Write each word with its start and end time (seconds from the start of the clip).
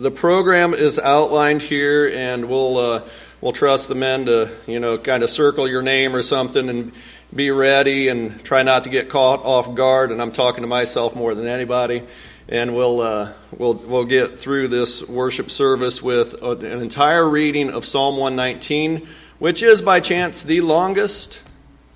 the 0.00 0.10
program 0.10 0.72
is 0.72 0.98
outlined 0.98 1.60
here, 1.60 2.10
and 2.12 2.48
we'll 2.48 2.78
uh, 2.78 3.08
we'll 3.40 3.52
trust 3.52 3.88
the 3.88 3.94
men 3.94 4.26
to 4.26 4.50
you 4.66 4.80
know 4.80 4.96
kind 4.96 5.22
of 5.22 5.28
circle 5.28 5.68
your 5.68 5.82
name 5.82 6.16
or 6.16 6.22
something 6.22 6.68
and 6.70 6.92
be 7.34 7.50
ready 7.50 8.08
and 8.08 8.42
try 8.42 8.62
not 8.62 8.84
to 8.84 8.90
get 8.90 9.10
caught 9.10 9.44
off 9.44 9.74
guard. 9.74 10.10
And 10.10 10.20
I'm 10.22 10.32
talking 10.32 10.62
to 10.62 10.66
myself 10.66 11.14
more 11.14 11.34
than 11.34 11.46
anybody. 11.46 12.02
And 12.48 12.74
we'll 12.74 13.00
uh, 13.00 13.32
we'll 13.56 13.74
we'll 13.74 14.06
get 14.06 14.38
through 14.38 14.68
this 14.68 15.06
worship 15.06 15.50
service 15.50 16.02
with 16.02 16.42
an 16.42 16.64
entire 16.64 17.28
reading 17.28 17.70
of 17.70 17.84
Psalm 17.84 18.16
119, 18.16 19.06
which 19.38 19.62
is 19.62 19.82
by 19.82 20.00
chance 20.00 20.42
the 20.42 20.62
longest 20.62 21.42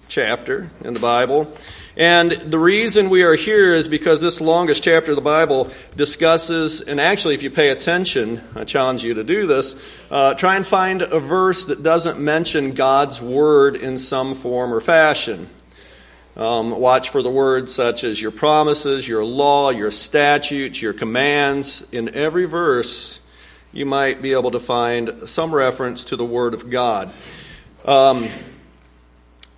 chapter 0.09 0.71
in 0.84 0.93
the 0.93 1.00
Bible. 1.00 1.52
And 1.96 2.32
the 2.32 2.58
reason 2.58 3.08
we 3.08 3.22
are 3.22 3.36
here 3.36 3.72
is 3.72 3.86
because 3.86 4.20
this 4.20 4.40
longest 4.40 4.82
chapter 4.82 5.12
of 5.12 5.16
the 5.16 5.22
Bible 5.22 5.70
discusses, 5.96 6.80
and 6.80 7.00
actually, 7.00 7.34
if 7.34 7.44
you 7.44 7.52
pay 7.52 7.68
attention, 7.68 8.40
I 8.56 8.64
challenge 8.64 9.04
you 9.04 9.14
to 9.14 9.22
do 9.22 9.46
this, 9.46 9.76
uh, 10.11 10.34
try 10.34 10.57
and 10.57 10.67
find 10.67 11.03
a 11.03 11.20
verse 11.20 11.67
that 11.67 11.84
doesn't 11.84 12.18
mention 12.18 12.72
God's 12.72 13.22
Word 13.22 13.76
in 13.76 13.98
some 13.98 14.34
form 14.34 14.75
or 14.75 14.80
fashion. 14.80 15.48
Um, 16.36 16.72
watch 16.72 17.11
for 17.11 17.22
the 17.22 17.30
words 17.30 17.72
such 17.72 18.03
as 18.03 18.20
your 18.20 18.32
promises, 18.32 19.06
your 19.06 19.25
law, 19.25 19.70
your 19.70 19.92
statutes, 19.92 20.82
your 20.82 20.95
commands. 20.95 21.86
In 21.92 22.12
every 22.12 22.46
verse, 22.46 23.20
you 23.72 23.86
might 23.86 24.20
be 24.20 24.32
able 24.32 24.50
to 24.50 24.58
find 24.58 25.29
some 25.29 25.54
reference 25.54 26.06
to 26.06 26.17
the 26.17 26.25
Word 26.25 26.54
of 26.54 26.70
God. 26.70 27.14
Um, 27.84 28.29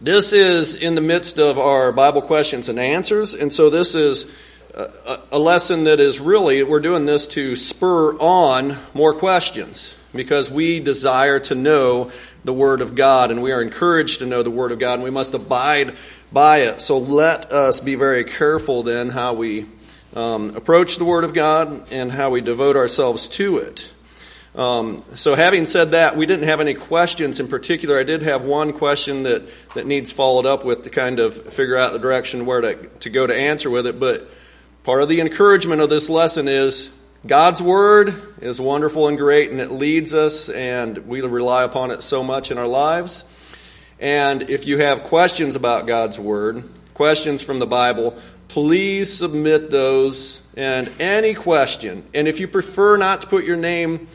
this 0.01 0.33
is 0.33 0.75
in 0.75 0.95
the 0.95 1.01
midst 1.01 1.39
of 1.39 1.59
our 1.59 1.91
Bible 1.91 2.21
questions 2.21 2.69
and 2.69 2.79
answers, 2.79 3.33
and 3.33 3.53
so 3.53 3.71
this 3.71 3.95
is 3.95 4.31
a, 4.75 5.21
a, 5.33 5.39
lesson 5.39 5.85
that 5.85 6.01
is 6.01 6.21
really, 6.21 6.63
we're 6.63 6.81
doing 6.81 7.07
this 7.07 7.27
to 7.29 7.57
spur 7.57 8.13
on 8.19 8.77
more 8.93 9.15
questions 9.15 9.97
because 10.15 10.51
we 10.51 10.81
desire 10.81 11.41
to 11.41 11.55
know 11.55 12.11
the 12.45 12.53
Word 12.53 12.83
of 12.83 12.95
God 12.95 13.31
and 13.31 13.43
we 13.43 13.53
are 13.53 13.63
encouraged 13.63 14.19
to 14.19 14.27
know 14.27 14.43
the 14.43 14.51
Word 14.51 14.71
of 14.71 14.79
God 14.79 14.95
and 14.95 15.03
we 15.03 15.11
must 15.11 15.33
abide 15.33 15.95
by 16.31 16.59
it. 16.59 16.83
So 16.83 16.99
let 16.99 17.51
us 17.51 17.81
be 17.81 17.95
very 17.95 18.25
careful 18.25 18.83
then 18.83 19.09
how 19.09 19.33
we 19.33 19.65
um, 20.15 20.55
approach 20.57 20.97
the 20.97 21.07
Word 21.07 21.25
of 21.25 21.33
God 21.33 21.91
and 21.91 22.13
how 22.13 22.29
we 22.29 22.43
devote 22.43 22.77
ourselves 22.77 23.29
to 23.29 23.57
it. 23.57 23.91
Um, 24.57 25.05
so, 25.15 25.35
having 25.35 25.67
said 25.67 25.91
that, 25.91 26.17
we 26.17 26.25
didn't 26.25 26.49
have 26.49 26.63
any 26.63 26.73
questions 26.73 27.41
in 27.41 27.49
particular. 27.49 27.99
I 27.99 28.05
did 28.05 28.23
have 28.23 28.43
one 28.43 28.73
question 28.73 29.25
that, 29.25 29.47
that 29.75 29.87
needs 29.87 30.13
followed 30.13 30.47
up 30.47 30.65
with 30.65 30.85
to 30.85 30.91
kind 30.91 31.21
of 31.21 31.53
figure 31.53 31.77
out 31.77 31.93
the 31.93 31.99
direction 31.99 32.47
where 32.47 32.63
to, 32.63 32.75
to 33.01 33.11
go 33.11 33.27
to 33.27 33.37
answer 33.37 33.69
with 33.69 33.87
it. 33.87 34.01
But 34.01 34.27
part 34.83 35.03
of 35.03 35.11
the 35.11 35.21
encouragement 35.21 35.83
of 35.83 35.91
this 35.91 36.09
lesson 36.09 36.49
is 36.49 36.91
God's 37.27 37.61
Word 37.61 38.15
is 38.41 38.59
wonderful 38.59 39.09
and 39.09 39.19
great, 39.19 39.51
and 39.51 39.61
it 39.61 39.71
leads 39.71 40.15
us, 40.15 40.49
and 40.49 40.97
we 41.07 41.21
rely 41.21 41.65
upon 41.65 41.91
it 41.91 42.03
so 42.03 42.23
much 42.23 42.51
in 42.51 42.57
our 42.57 42.67
lives. 42.67 43.25
And 44.01 44.49
if 44.49 44.67
you 44.67 44.79
have 44.79 45.03
questions 45.03 45.55
about 45.55 45.87
God's 45.87 46.19
Word, 46.19 46.65
questions 46.95 47.43
from 47.43 47.59
the 47.59 47.67
Bible, 47.67 48.17
please 48.49 49.13
submit 49.13 49.71
those 49.71 50.47
and 50.57 50.91
any 50.99 51.35
question. 51.35 52.05
And 52.15 52.27
if 52.27 52.41
you 52.41 52.49
prefer 52.49 52.97
not 52.97 53.21
to 53.21 53.27
put 53.27 53.45
your 53.45 53.57
name, 53.59 54.09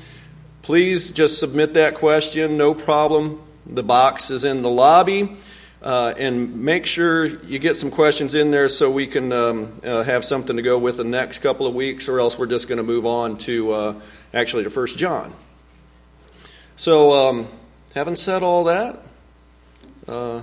please 0.61 1.11
just 1.11 1.39
submit 1.39 1.73
that 1.75 1.95
question, 1.95 2.57
no 2.57 2.73
problem. 2.73 3.41
The 3.65 3.83
box 3.83 4.31
is 4.31 4.43
in 4.43 4.61
the 4.61 4.69
lobby. 4.69 5.37
Uh, 5.81 6.13
and 6.19 6.57
make 6.57 6.85
sure 6.85 7.25
you 7.25 7.57
get 7.57 7.75
some 7.75 7.89
questions 7.89 8.35
in 8.35 8.51
there 8.51 8.69
so 8.69 8.91
we 8.91 9.07
can 9.07 9.31
um, 9.31 9.81
uh, 9.83 10.03
have 10.03 10.23
something 10.23 10.55
to 10.55 10.61
go 10.61 10.77
with 10.77 10.97
the 10.97 11.03
next 11.03 11.39
couple 11.39 11.65
of 11.65 11.73
weeks, 11.73 12.07
or 12.07 12.19
else 12.19 12.37
we're 12.37 12.45
just 12.45 12.67
going 12.67 12.77
to 12.77 12.83
move 12.83 13.03
on 13.03 13.35
to 13.35 13.71
uh, 13.71 14.01
actually 14.31 14.63
to 14.63 14.69
First 14.69 14.99
John. 14.99 15.33
So, 16.75 17.13
um, 17.13 17.47
having 17.95 18.15
said 18.15 18.43
all 18.43 18.65
that, 18.65 18.99
uh, 20.07 20.41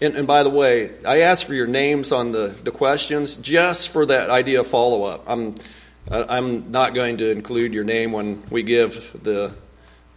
and, 0.00 0.16
and, 0.16 0.26
by 0.26 0.42
the 0.42 0.50
way, 0.50 0.90
I 1.04 1.20
asked 1.20 1.44
for 1.44 1.54
your 1.54 1.68
names 1.68 2.10
on 2.10 2.32
the, 2.32 2.48
the 2.48 2.72
questions 2.72 3.36
just 3.36 3.90
for 3.90 4.06
that 4.06 4.28
idea 4.28 4.60
of 4.60 4.66
follow 4.66 5.04
up. 5.04 5.22
I'm 5.28 5.54
I'm 6.10 6.70
not 6.70 6.92
going 6.94 7.18
to 7.18 7.30
include 7.30 7.72
your 7.72 7.84
name 7.84 8.12
when 8.12 8.42
we 8.50 8.62
give 8.62 9.16
the, 9.22 9.54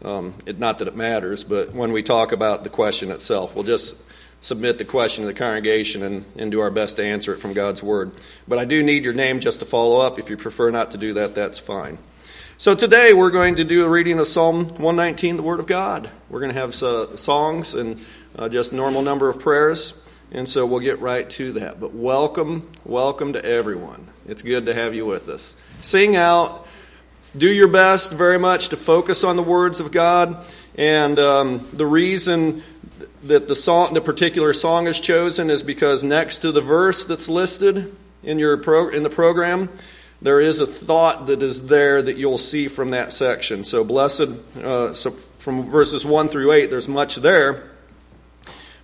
um, 0.04 0.34
it, 0.46 0.60
not 0.60 0.80
that 0.80 0.90
it 0.90 0.96
matters, 0.96 1.46
but 1.46 1.74
when 1.74 1.94
we 1.94 2.04
talk 2.04 2.34
about 2.34 2.64
the 2.64 2.70
question 2.70 3.10
itself. 3.10 3.56
We'll 3.56 3.64
just 3.64 4.04
submit 4.42 4.78
the 4.78 4.86
question 4.86 5.24
to 5.24 5.28
the 5.28 5.38
congregation 5.38 6.04
and, 6.04 6.26
and 6.36 6.52
do 6.52 6.60
our 6.60 6.72
best 6.72 6.98
to 6.98 7.06
answer 7.06 7.34
it 7.34 7.40
from 7.40 7.54
God's 7.54 7.82
Word. 7.82 8.12
But 8.48 8.60
I 8.60 8.66
do 8.66 8.84
need 8.84 9.06
your 9.06 9.14
name 9.14 9.40
just 9.40 9.60
to 9.60 9.66
follow 9.66 10.00
up. 10.00 10.20
If 10.20 10.30
you 10.30 10.36
prefer 10.36 10.72
not 10.72 10.92
to 10.92 10.98
do 10.98 11.14
that, 11.14 11.36
that's 11.36 11.58
fine. 11.58 11.98
So 12.58 12.76
today 12.76 13.14
we're 13.14 13.32
going 13.32 13.56
to 13.56 13.64
do 13.64 13.86
a 13.86 13.90
reading 13.90 14.20
of 14.20 14.28
Psalm 14.28 14.68
119, 14.68 15.38
the 15.38 15.44
Word 15.44 15.60
of 15.60 15.68
God. 15.68 16.10
We're 16.30 16.40
going 16.42 16.54
to 16.54 16.60
have 16.60 16.84
uh, 16.84 17.16
songs 17.16 17.74
and 17.74 18.04
uh, 18.36 18.50
just 18.50 18.74
normal 18.74 19.04
number 19.04 19.30
of 19.30 19.40
prayers. 19.40 19.94
And 20.32 20.48
so 20.48 20.66
we'll 20.66 20.82
get 20.82 21.00
right 21.00 21.30
to 21.32 21.54
that. 21.54 21.80
But 21.80 21.94
welcome, 21.94 22.70
welcome 22.84 23.34
to 23.34 23.46
everyone. 23.46 24.08
It's 24.28 24.42
good 24.42 24.66
to 24.66 24.74
have 24.74 24.94
you 24.94 25.06
with 25.06 25.30
us. 25.30 25.56
Sing 25.82 26.16
out. 26.16 26.68
Do 27.36 27.48
your 27.48 27.68
best 27.68 28.14
very 28.14 28.40
much 28.40 28.70
to 28.70 28.78
focus 28.78 29.24
on 29.24 29.36
the 29.36 29.44
words 29.44 29.80
of 29.80 29.92
God. 29.92 30.44
And 30.76 31.18
um, 31.20 31.68
the 31.72 31.86
reason 31.86 32.64
that 33.24 33.48
the 33.48 33.56
song, 33.56 33.94
the 33.94 34.02
particular 34.02 34.54
song 34.54 34.88
is 34.88 35.00
chosen 35.00 35.50
is 35.50 35.64
because 35.64 36.04
next 36.04 36.40
to 36.40 36.52
the 36.52 36.62
verse 36.62 37.06
that's 37.06 37.30
listed 37.30 37.96
in 38.24 38.40
your 38.40 38.58
pro, 38.58 38.90
in 38.90 39.04
the 39.04 39.10
program, 39.10 39.70
there 40.22 40.42
is 40.42 40.60
a 40.60 40.68
thought 40.68 41.28
that 41.28 41.44
is 41.44 41.68
there 41.68 42.02
that 42.02 42.18
you'll 42.18 42.38
see 42.38 42.68
from 42.68 42.92
that 42.92 43.14
section. 43.14 43.64
So 43.64 43.84
blessed, 43.84 44.30
uh, 44.58 44.94
so 44.94 45.12
from 45.12 45.64
verses 45.64 46.06
one 46.06 46.28
through 46.28 46.52
eight, 46.52 46.70
there's 46.70 46.88
much 46.88 47.18
there, 47.18 47.70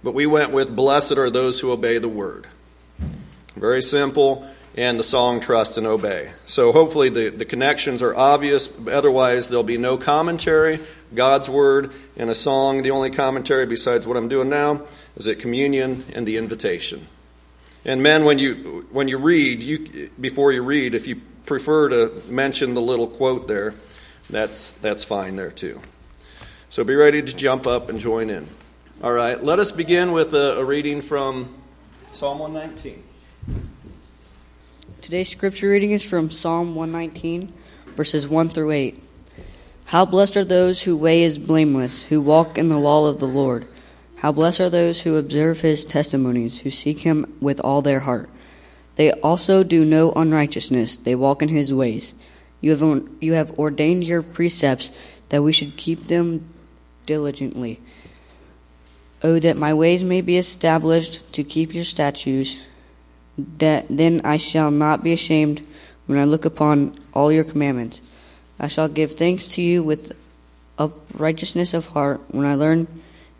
but 0.03 0.13
we 0.13 0.25
went 0.25 0.51
with 0.51 0.75
blessed 0.75 1.17
are 1.17 1.29
those 1.29 1.59
who 1.59 1.71
obey 1.71 1.97
the 1.97 2.09
word. 2.09 2.47
Very 3.55 3.81
simple 3.81 4.45
and 4.75 4.97
the 4.97 5.03
song 5.03 5.39
Trust 5.39 5.77
and 5.77 5.85
Obey. 5.85 6.31
So 6.45 6.71
hopefully 6.71 7.09
the, 7.09 7.29
the 7.29 7.45
connections 7.45 8.01
are 8.01 8.15
obvious. 8.15 8.75
Otherwise, 8.87 9.49
there'll 9.49 9.63
be 9.63 9.77
no 9.77 9.97
commentary. 9.97 10.79
God's 11.13 11.49
Word 11.49 11.91
and 12.17 12.29
a 12.29 12.35
song. 12.35 12.81
The 12.81 12.91
only 12.91 13.11
commentary 13.11 13.65
besides 13.65 14.07
what 14.07 14.17
I'm 14.17 14.27
doing 14.27 14.49
now 14.49 14.81
is 15.15 15.27
at 15.27 15.39
communion 15.39 16.05
and 16.13 16.25
the 16.25 16.37
invitation. 16.37 17.07
And 17.85 18.01
men, 18.01 18.23
when 18.25 18.39
you 18.39 18.87
when 18.91 19.07
you 19.07 19.17
read, 19.17 19.61
you 19.61 20.09
before 20.19 20.51
you 20.53 20.63
read, 20.63 20.95
if 20.95 21.05
you 21.05 21.21
prefer 21.45 21.89
to 21.89 22.29
mention 22.29 22.73
the 22.73 22.81
little 22.81 23.07
quote 23.07 23.47
there, 23.47 23.75
that's 24.29 24.71
that's 24.71 25.03
fine 25.03 25.35
there 25.35 25.51
too. 25.51 25.81
So 26.69 26.83
be 26.83 26.95
ready 26.95 27.21
to 27.21 27.35
jump 27.35 27.67
up 27.67 27.89
and 27.89 27.99
join 27.99 28.29
in. 28.29 28.47
All 29.01 29.11
right, 29.11 29.43
let 29.43 29.59
us 29.59 29.71
begin 29.71 30.13
with 30.13 30.33
a, 30.33 30.59
a 30.59 30.63
reading 30.63 31.01
from 31.01 31.53
Psalm 32.13 32.39
119. 32.39 33.03
Today's 35.01 35.29
scripture 35.29 35.69
reading 35.69 35.91
is 35.91 36.05
from 36.05 36.29
Psalm 36.29 36.75
119, 36.75 37.51
verses 37.87 38.27
1 38.27 38.49
through 38.49 38.71
8. 38.71 39.03
How 39.85 40.05
blessed 40.05 40.37
are 40.37 40.45
those 40.45 40.83
whose 40.83 40.95
way 40.95 41.23
is 41.23 41.37
blameless, 41.37 42.03
who 42.03 42.21
walk 42.21 42.57
in 42.57 42.69
the 42.69 42.77
law 42.77 43.07
of 43.07 43.19
the 43.19 43.27
Lord. 43.27 43.67
How 44.19 44.31
blessed 44.31 44.61
are 44.61 44.69
those 44.69 45.01
who 45.01 45.17
observe 45.17 45.61
his 45.61 45.83
testimonies, 45.83 46.59
who 46.59 46.69
seek 46.69 46.99
him 46.99 47.35
with 47.41 47.59
all 47.59 47.81
their 47.81 48.01
heart. 48.01 48.29
They 48.95 49.11
also 49.11 49.63
do 49.63 49.83
no 49.83 50.13
unrighteousness, 50.13 50.97
they 50.97 51.15
walk 51.15 51.41
in 51.41 51.49
his 51.49 51.73
ways. 51.73 52.13
You 52.61 52.75
have, 52.75 53.09
you 53.19 53.33
have 53.33 53.59
ordained 53.59 54.05
your 54.05 54.21
precepts 54.21 54.91
that 55.29 55.43
we 55.43 55.51
should 55.51 55.75
keep 55.75 56.07
them 56.07 56.47
diligently. 57.05 57.81
Oh, 59.23 59.39
that 59.39 59.55
my 59.55 59.73
ways 59.73 60.03
may 60.03 60.21
be 60.21 60.37
established 60.37 61.33
to 61.33 61.43
keep 61.43 61.73
your 61.73 61.85
statutes 61.85 62.57
that 63.37 63.85
then 63.89 64.21
I 64.23 64.37
shall 64.37 64.71
not 64.71 65.03
be 65.03 65.13
ashamed 65.13 65.65
when 66.05 66.17
I 66.17 66.25
look 66.25 66.45
upon 66.45 66.99
all 67.13 67.31
your 67.31 67.43
commandments. 67.43 68.01
I 68.59 68.67
shall 68.67 68.87
give 68.87 69.13
thanks 69.13 69.47
to 69.49 69.61
you 69.61 69.81
with 69.81 70.19
uprightness 70.77 71.73
of 71.73 71.87
heart 71.87 72.21
when 72.29 72.45
I 72.45 72.55
learn 72.55 72.87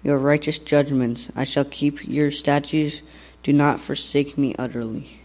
your 0.03 0.17
righteous 0.17 0.59
judgments. 0.59 1.29
I 1.35 1.43
shall 1.43 1.65
keep 1.65 2.07
your 2.07 2.31
statutes. 2.31 3.01
Do 3.43 3.53
not 3.53 3.79
forsake 3.79 4.37
me 4.37 4.55
utterly. 4.57 5.19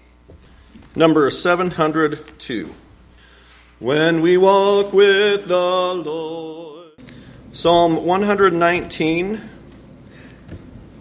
Number 0.94 1.30
702. 1.30 2.74
When 3.78 4.22
we 4.22 4.36
walk 4.36 4.92
with 4.92 5.46
the 5.48 5.56
Lord. 5.56 6.90
Psalm 7.52 8.04
119, 8.04 9.40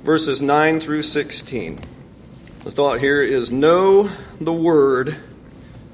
verses 0.07 0.41
9 0.41 0.79
through 0.79 1.01
16. 1.01 1.79
The 2.63 2.71
thought 2.71 3.01
here 3.01 3.21
is 3.21 3.51
know 3.51 4.09
the 4.39 4.53
word 4.53 5.17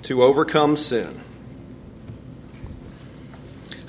to 0.04 0.22
overcome 0.22 0.76
sin. 0.76 1.20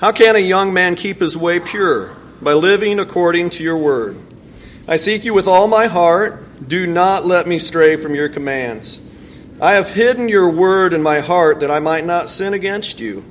How 0.01 0.11
can 0.11 0.35
a 0.35 0.39
young 0.39 0.73
man 0.73 0.95
keep 0.95 1.21
his 1.21 1.37
way 1.37 1.59
pure? 1.59 2.15
By 2.41 2.53
living 2.53 2.97
according 2.97 3.51
to 3.51 3.63
your 3.63 3.77
word. 3.77 4.17
I 4.87 4.95
seek 4.95 5.25
you 5.25 5.35
with 5.35 5.45
all 5.45 5.67
my 5.67 5.85
heart. 5.85 6.67
Do 6.67 6.87
not 6.87 7.27
let 7.27 7.45
me 7.45 7.59
stray 7.59 7.95
from 7.95 8.15
your 8.15 8.27
commands. 8.27 8.99
I 9.61 9.73
have 9.73 9.91
hidden 9.91 10.27
your 10.27 10.49
word 10.49 10.95
in 10.95 11.03
my 11.03 11.19
heart 11.19 11.59
that 11.59 11.69
I 11.69 11.77
might 11.77 12.03
not 12.03 12.31
sin 12.31 12.55
against 12.55 12.99
you. 12.99 13.23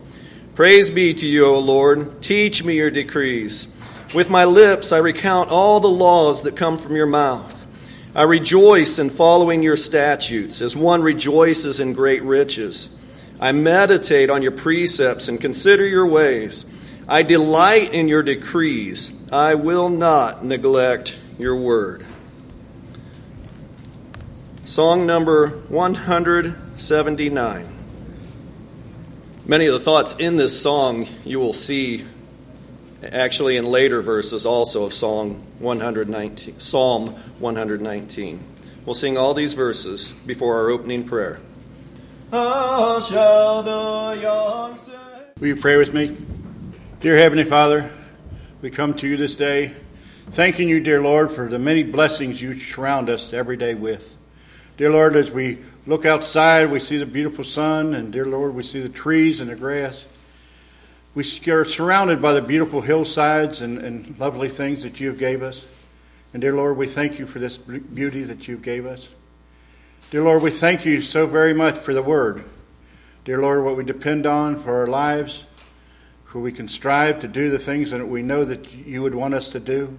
Praise 0.55 0.93
be 0.93 1.12
to 1.14 1.26
you, 1.26 1.44
O 1.44 1.58
Lord. 1.58 2.23
Teach 2.23 2.62
me 2.62 2.76
your 2.76 2.93
decrees. 2.93 3.67
With 4.14 4.31
my 4.31 4.44
lips 4.44 4.93
I 4.93 4.99
recount 4.99 5.50
all 5.50 5.81
the 5.81 5.88
laws 5.88 6.43
that 6.43 6.56
come 6.56 6.78
from 6.78 6.94
your 6.94 7.06
mouth. 7.06 7.66
I 8.14 8.22
rejoice 8.22 9.00
in 9.00 9.11
following 9.11 9.64
your 9.64 9.76
statutes, 9.76 10.62
as 10.62 10.76
one 10.76 11.02
rejoices 11.02 11.81
in 11.81 11.94
great 11.94 12.22
riches. 12.22 12.90
I 13.40 13.50
meditate 13.50 14.31
on 14.31 14.40
your 14.40 14.52
precepts 14.52 15.26
and 15.26 15.40
consider 15.40 15.84
your 15.84 16.06
ways. 16.06 16.64
I 17.08 17.25
delight 17.25 17.93
in 17.93 18.06
your 18.06 18.22
decrees. 18.22 19.11
I 19.32 19.56
will 19.56 19.90
not 19.90 20.44
neglect 20.44 21.19
your 21.37 21.56
word. 21.56 22.06
Song 24.64 25.06
number 25.06 25.49
179. 25.49 27.67
Many 29.44 29.67
of 29.67 29.72
the 29.72 29.81
thoughts 29.81 30.14
in 30.20 30.37
this 30.37 30.62
song 30.62 31.08
you 31.25 31.40
will 31.40 31.52
see 31.52 32.05
actually 33.12 33.56
in 33.56 33.66
later 33.66 34.02
verses 34.02 34.46
also 34.46 34.84
of 34.84 34.94
Psalm 34.94 35.42
119. 35.58 36.60
Psalm 36.60 37.08
119. 37.08 38.44
We'll 38.84 38.94
sing 38.94 39.16
all 39.16 39.34
these 39.34 39.54
verses 39.54 40.12
before 40.26 40.56
our 40.56 40.70
opening 40.70 41.04
prayer. 41.04 41.40
How 42.30 43.00
shall 43.00 43.62
the 43.62 44.20
young 44.20 44.76
say? 44.78 44.92
Will 45.38 45.48
you 45.48 45.56
pray 45.56 45.76
with 45.76 45.94
me? 45.94 46.16
Dear 47.00 47.16
Heavenly 47.16 47.44
Father, 47.44 47.90
we 48.60 48.70
come 48.70 48.94
to 48.94 49.06
you 49.06 49.16
this 49.16 49.36
day 49.36 49.74
thanking 50.28 50.68
you, 50.68 50.80
dear 50.80 51.02
Lord, 51.02 51.32
for 51.32 51.48
the 51.48 51.58
many 51.58 51.82
blessings 51.82 52.40
you 52.40 52.58
surround 52.58 53.08
us 53.10 53.32
every 53.32 53.56
day 53.56 53.74
with. 53.74 54.16
Dear 54.76 54.90
Lord, 54.90 55.16
as 55.16 55.30
we 55.30 55.58
look 55.86 56.06
outside, 56.06 56.70
we 56.70 56.80
see 56.80 56.96
the 56.98 57.06
beautiful 57.06 57.44
sun, 57.44 57.94
and 57.94 58.12
dear 58.12 58.26
Lord, 58.26 58.54
we 58.54 58.62
see 58.62 58.80
the 58.80 58.88
trees 58.88 59.40
and 59.40 59.50
the 59.50 59.54
grass. 59.54 60.06
We 61.14 61.25
are 61.49 61.64
surrounded 61.64 62.20
by 62.20 62.32
the 62.32 62.43
beautiful 62.43 62.81
hillsides 62.81 63.61
and, 63.61 63.78
and 63.78 64.19
lovely 64.19 64.49
things 64.49 64.82
that 64.82 64.99
you 64.99 65.08
have 65.08 65.19
gave 65.19 65.43
us. 65.43 65.64
And 66.32 66.40
dear 66.40 66.55
Lord, 66.55 66.76
we 66.76 66.88
thank 66.88 67.20
you 67.20 67.26
for 67.26 67.38
this 67.38 67.56
beauty 67.56 68.25
that 68.25 68.49
you 68.49 68.56
gave 68.56 68.84
us. 68.84 69.08
Dear 70.11 70.25
Lord, 70.25 70.43
we 70.43 70.50
thank 70.50 70.84
you 70.84 71.00
so 71.00 71.28
very 71.28 71.55
much 71.55 71.78
for 71.78 71.94
the 71.94 72.02
word. 72.02 72.44
Dear 73.25 73.40
Lord, 73.40 73.64
what 73.64 73.76
we 73.76 73.84
depend 73.84 74.26
on 74.26 74.61
for 74.61 74.81
our 74.81 74.88
lives, 74.88 75.44
for 76.25 76.40
we 76.40 76.50
can 76.50 76.69
strive 76.69 77.20
to 77.20 77.28
do 77.28 77.49
the 77.49 77.60
things 77.60 77.93
that 77.93 78.08
we 78.08 78.22
know 78.22 78.44
that 78.44 78.75
you 78.75 79.00
would 79.02 79.14
want 79.14 79.34
us 79.34 79.52
to 79.52 79.60
do. 79.60 79.96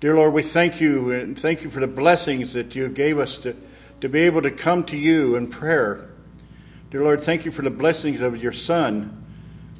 Dear 0.00 0.14
Lord, 0.14 0.32
we 0.32 0.42
thank 0.42 0.80
you 0.80 1.10
and 1.10 1.38
thank 1.38 1.64
you 1.64 1.68
for 1.68 1.80
the 1.80 1.86
blessings 1.86 2.54
that 2.54 2.74
you 2.74 2.88
gave 2.88 3.18
us 3.18 3.36
to 3.40 3.54
to 4.00 4.08
be 4.08 4.22
able 4.22 4.42
to 4.42 4.50
come 4.50 4.82
to 4.84 4.96
you 4.96 5.36
in 5.36 5.46
prayer. 5.46 6.08
Dear 6.90 7.02
Lord, 7.04 7.20
thank 7.20 7.44
you 7.44 7.52
for 7.52 7.62
the 7.62 7.70
blessings 7.70 8.20
of 8.20 8.42
your 8.42 8.52
Son. 8.52 9.21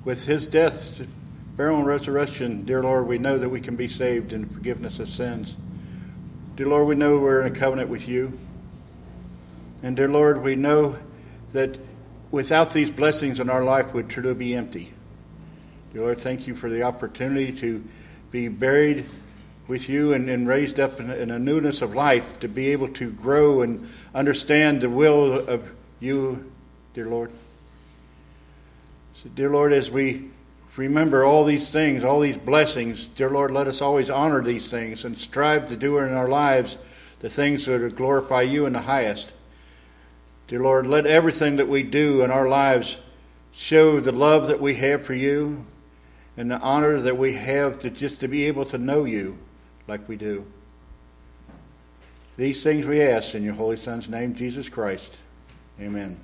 With 0.05 0.27
his 0.27 0.49
death, 0.49 1.07
burial, 1.57 1.79
and 1.79 1.87
resurrection, 1.87 2.65
dear 2.65 2.83
Lord, 2.83 3.07
we 3.07 3.19
know 3.19 3.39
that 3.39 3.49
we 3.49 3.61
can 3.61 3.77
be 3.77 3.87
saved 3.87 4.33
in 4.33 4.49
forgiveness 4.49 4.99
of 4.99 5.09
sins. 5.09 5.55
Dear 6.57 6.67
Lord, 6.67 6.89
we 6.89 6.97
know 6.97 7.19
we're 7.19 7.41
in 7.41 7.53
a 7.53 7.55
covenant 7.55 7.89
with 7.89 8.09
you. 8.09 8.37
And 9.83 9.95
dear 9.95 10.09
Lord, 10.09 10.43
we 10.43 10.57
know 10.57 10.97
that 11.53 11.79
without 12.33 12.71
these 12.71 12.91
blessings 12.91 13.39
in 13.39 13.49
our 13.49 13.63
life 13.63 13.95
would 13.95 14.09
truly 14.09 14.35
be 14.35 14.55
empty. 14.57 14.93
Dear 15.93 16.03
Lord, 16.03 16.19
thank 16.19 16.49
you 16.49 16.57
for 16.57 16.69
the 16.69 16.83
opportunity 16.83 17.53
to 17.61 17.85
be 18.33 18.49
buried 18.49 19.05
with 19.69 19.89
you 19.89 20.15
and, 20.15 20.29
and 20.29 20.49
raised 20.49 20.81
up 20.81 20.99
in, 20.99 21.11
in, 21.11 21.31
a 21.31 21.39
newness 21.39 21.81
of 21.81 21.95
life 21.95 22.41
to 22.41 22.49
be 22.49 22.69
able 22.73 22.89
to 22.89 23.11
grow 23.13 23.63
and 23.63 23.89
understand 24.15 24.81
the 24.81 24.91
will 24.91 25.49
of 25.49 25.71
you, 26.01 26.51
dear 26.93 27.07
Lord. 27.07 27.31
So, 29.23 29.29
dear 29.29 29.51
Lord, 29.51 29.73
as 29.73 29.89
we 29.89 30.31
remember 30.77 31.23
all 31.25 31.45
these 31.45 31.71
things, 31.71 32.03
all 32.03 32.19
these 32.19 32.37
blessings, 32.37 33.07
dear 33.07 33.31
Lord, 33.31 33.53
let 33.53 33.69
us 33.69 33.81
always 33.81 34.11
honor 34.11 34.43
these 34.43 34.69
things 34.69 35.05
and 35.05 35.17
strive 35.17 35.69
to 35.69 35.77
do 35.77 35.99
in 35.99 36.13
our 36.13 36.29
lives 36.29 36.77
the 37.21 37.31
things 37.31 37.67
that 37.67 37.95
glorify 37.95 38.43
you 38.43 38.67
in 38.67 38.73
the 38.73 38.81
highest. 38.81 39.33
Dear 40.49 40.61
Lord, 40.63 40.89
let 40.89 41.07
everything 41.07 41.55
that 41.57 41.69
we 41.69 41.85
do 41.85 42.23
in 42.23 42.33
our 42.33 42.49
lives 42.49 42.99
show 43.53 44.01
the 44.01 44.11
love 44.11 44.49
that 44.49 44.61
we 44.61 44.75
have 44.75 45.07
for 45.07 45.15
you 45.15 45.67
and 46.37 46.51
the 46.51 46.59
honor 46.59 47.01
that 47.01 47.17
we 47.17 47.35
have 47.35 47.79
to 47.79 47.91
just 47.91 48.19
to 48.21 48.29
be 48.29 48.49
able 48.49 48.65
to 48.65 48.79
know 48.79 49.05
you 49.05 49.39
like 49.87 50.09
we 50.09 50.17
do. 50.17 50.45
These 52.37 52.65
things 52.65 52.87
we 52.87 53.01
ask 53.01 53.37
in 53.37 53.45
your 53.45 53.55
Holy 53.55 53.77
Son's 53.77 54.09
name, 54.09 54.35
Jesus 54.35 54.69
Christ. 54.69 55.17
Amen. 55.81 56.19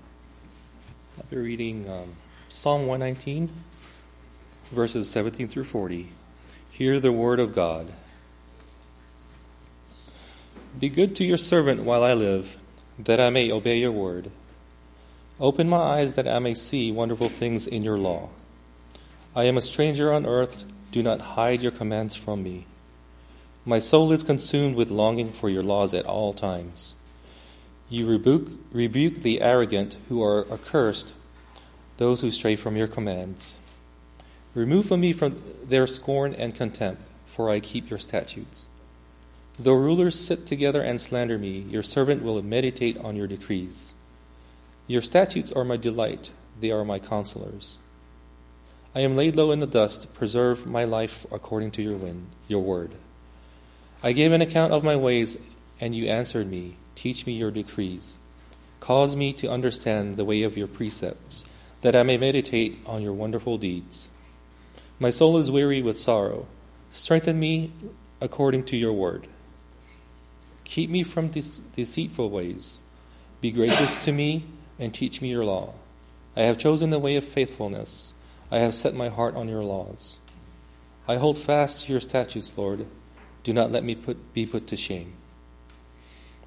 I'll 1.16 1.38
reading 1.38 1.88
um, 1.88 2.12
Psalm 2.50 2.86
119, 2.86 3.50
verses 4.72 5.10
17 5.10 5.48
through 5.48 5.64
40. 5.64 6.08
Hear 6.70 6.98
the 6.98 7.12
word 7.12 7.40
of 7.40 7.54
God. 7.54 7.92
Be 10.80 10.88
good 10.88 11.14
to 11.16 11.26
your 11.26 11.36
servant 11.36 11.82
while 11.82 12.02
I 12.02 12.14
live, 12.14 12.56
that 12.98 13.20
I 13.20 13.28
may 13.28 13.52
obey 13.52 13.78
your 13.78 13.92
word. 13.92 14.30
Open 15.38 15.68
my 15.68 15.76
eyes 15.76 16.14
that 16.14 16.26
I 16.26 16.38
may 16.38 16.54
see 16.54 16.90
wonderful 16.90 17.28
things 17.28 17.66
in 17.66 17.82
your 17.82 17.98
law. 17.98 18.30
I 19.36 19.44
am 19.44 19.58
a 19.58 19.62
stranger 19.62 20.10
on 20.10 20.24
earth. 20.24 20.64
Do 20.90 21.02
not 21.02 21.20
hide 21.20 21.60
your 21.60 21.72
commands 21.72 22.16
from 22.16 22.42
me. 22.42 22.64
My 23.66 23.78
soul 23.78 24.10
is 24.10 24.24
consumed 24.24 24.74
with 24.74 24.88
longing 24.88 25.32
for 25.32 25.50
your 25.50 25.62
laws 25.62 25.92
at 25.92 26.06
all 26.06 26.32
times. 26.32 26.94
You 27.90 28.08
rebuke, 28.08 28.48
rebuke 28.72 29.16
the 29.16 29.42
arrogant 29.42 29.98
who 30.08 30.22
are 30.22 30.50
accursed, 30.50 31.12
those 31.98 32.22
who 32.22 32.30
stray 32.30 32.56
from 32.56 32.76
your 32.76 32.88
commands. 32.88 33.58
Remove 34.54 34.86
from 34.86 35.00
me 35.00 35.12
from 35.12 35.42
their 35.62 35.86
scorn 35.86 36.34
and 36.34 36.54
contempt, 36.54 37.06
for 37.26 37.50
I 37.50 37.60
keep 37.60 37.90
your 37.90 37.98
statutes. 37.98 38.66
Though 39.58 39.74
rulers 39.74 40.18
sit 40.18 40.46
together 40.46 40.80
and 40.80 41.00
slander 41.00 41.36
me, 41.36 41.58
your 41.68 41.82
servant 41.82 42.22
will 42.22 42.40
meditate 42.42 42.96
on 42.98 43.16
your 43.16 43.26
decrees. 43.26 43.92
Your 44.86 45.02
statutes 45.02 45.52
are 45.52 45.64
my 45.64 45.76
delight, 45.76 46.30
they 46.58 46.70
are 46.70 46.84
my 46.84 46.98
counselors. 46.98 47.76
I 48.94 49.00
am 49.00 49.16
laid 49.16 49.36
low 49.36 49.50
in 49.50 49.58
the 49.58 49.66
dust, 49.66 50.14
preserve 50.14 50.66
my 50.66 50.84
life 50.84 51.26
according 51.30 51.72
to 51.72 51.82
your, 51.82 51.96
wind, 51.96 52.26
your 52.46 52.62
word. 52.62 52.92
I 54.02 54.12
gave 54.12 54.32
an 54.32 54.40
account 54.40 54.72
of 54.72 54.84
my 54.84 54.96
ways, 54.96 55.38
and 55.80 55.94
you 55.94 56.06
answered 56.06 56.48
me. 56.48 56.76
Teach 56.94 57.26
me 57.26 57.32
your 57.34 57.50
decrees. 57.50 58.16
Cause 58.80 59.14
me 59.14 59.32
to 59.34 59.50
understand 59.50 60.16
the 60.16 60.24
way 60.24 60.42
of 60.44 60.56
your 60.56 60.68
precepts, 60.68 61.44
that 61.82 61.94
I 61.94 62.02
may 62.02 62.18
meditate 62.18 62.78
on 62.86 63.02
your 63.02 63.12
wonderful 63.12 63.58
deeds. 63.58 64.08
My 64.98 65.10
soul 65.10 65.38
is 65.38 65.50
weary 65.50 65.80
with 65.80 65.98
sorrow. 65.98 66.46
Strengthen 66.90 67.38
me 67.38 67.72
according 68.20 68.64
to 68.64 68.76
your 68.76 68.92
word. 68.92 69.28
Keep 70.64 70.90
me 70.90 71.02
from 71.02 71.28
deceitful 71.28 72.30
ways. 72.30 72.80
Be 73.40 73.50
gracious 73.50 74.04
to 74.04 74.12
me 74.12 74.44
and 74.78 74.92
teach 74.92 75.22
me 75.22 75.30
your 75.30 75.44
law. 75.44 75.74
I 76.36 76.42
have 76.42 76.58
chosen 76.58 76.90
the 76.90 76.98
way 76.98 77.16
of 77.16 77.24
faithfulness. 77.24 78.12
I 78.50 78.58
have 78.58 78.74
set 78.74 78.94
my 78.94 79.08
heart 79.08 79.34
on 79.34 79.48
your 79.48 79.62
laws. 79.62 80.18
I 81.06 81.16
hold 81.16 81.38
fast 81.38 81.86
to 81.86 81.92
your 81.92 82.00
statutes, 82.00 82.56
Lord. 82.56 82.86
Do 83.44 83.52
not 83.52 83.70
let 83.70 83.84
me 83.84 83.94
put, 83.94 84.34
be 84.34 84.46
put 84.46 84.66
to 84.66 84.76
shame. 84.76 85.14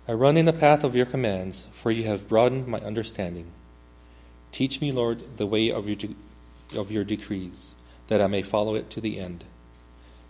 I 0.08 0.13
run 0.13 0.38
in 0.38 0.46
the 0.46 0.53
path 0.53 0.84
of 0.84 0.96
your 0.96 1.06
commands, 1.06 1.67
for 1.72 1.89
you 1.89 2.03
have 2.03 2.27
broadened 2.27 2.67
my 2.67 2.79
understanding. 2.79 3.51
Teach 4.62 4.80
me, 4.80 4.91
Lord, 4.91 5.38
the 5.38 5.48
way 5.48 5.72
of 5.72 5.88
your, 5.88 5.96
de- 5.96 6.15
of 6.77 6.91
your 6.91 7.03
decrees, 7.03 7.74
that 8.10 8.22
I 8.22 8.27
may 8.27 8.44
follow 8.44 8.75
it 8.75 8.91
to 8.91 9.01
the 9.01 9.18
end. 9.18 9.44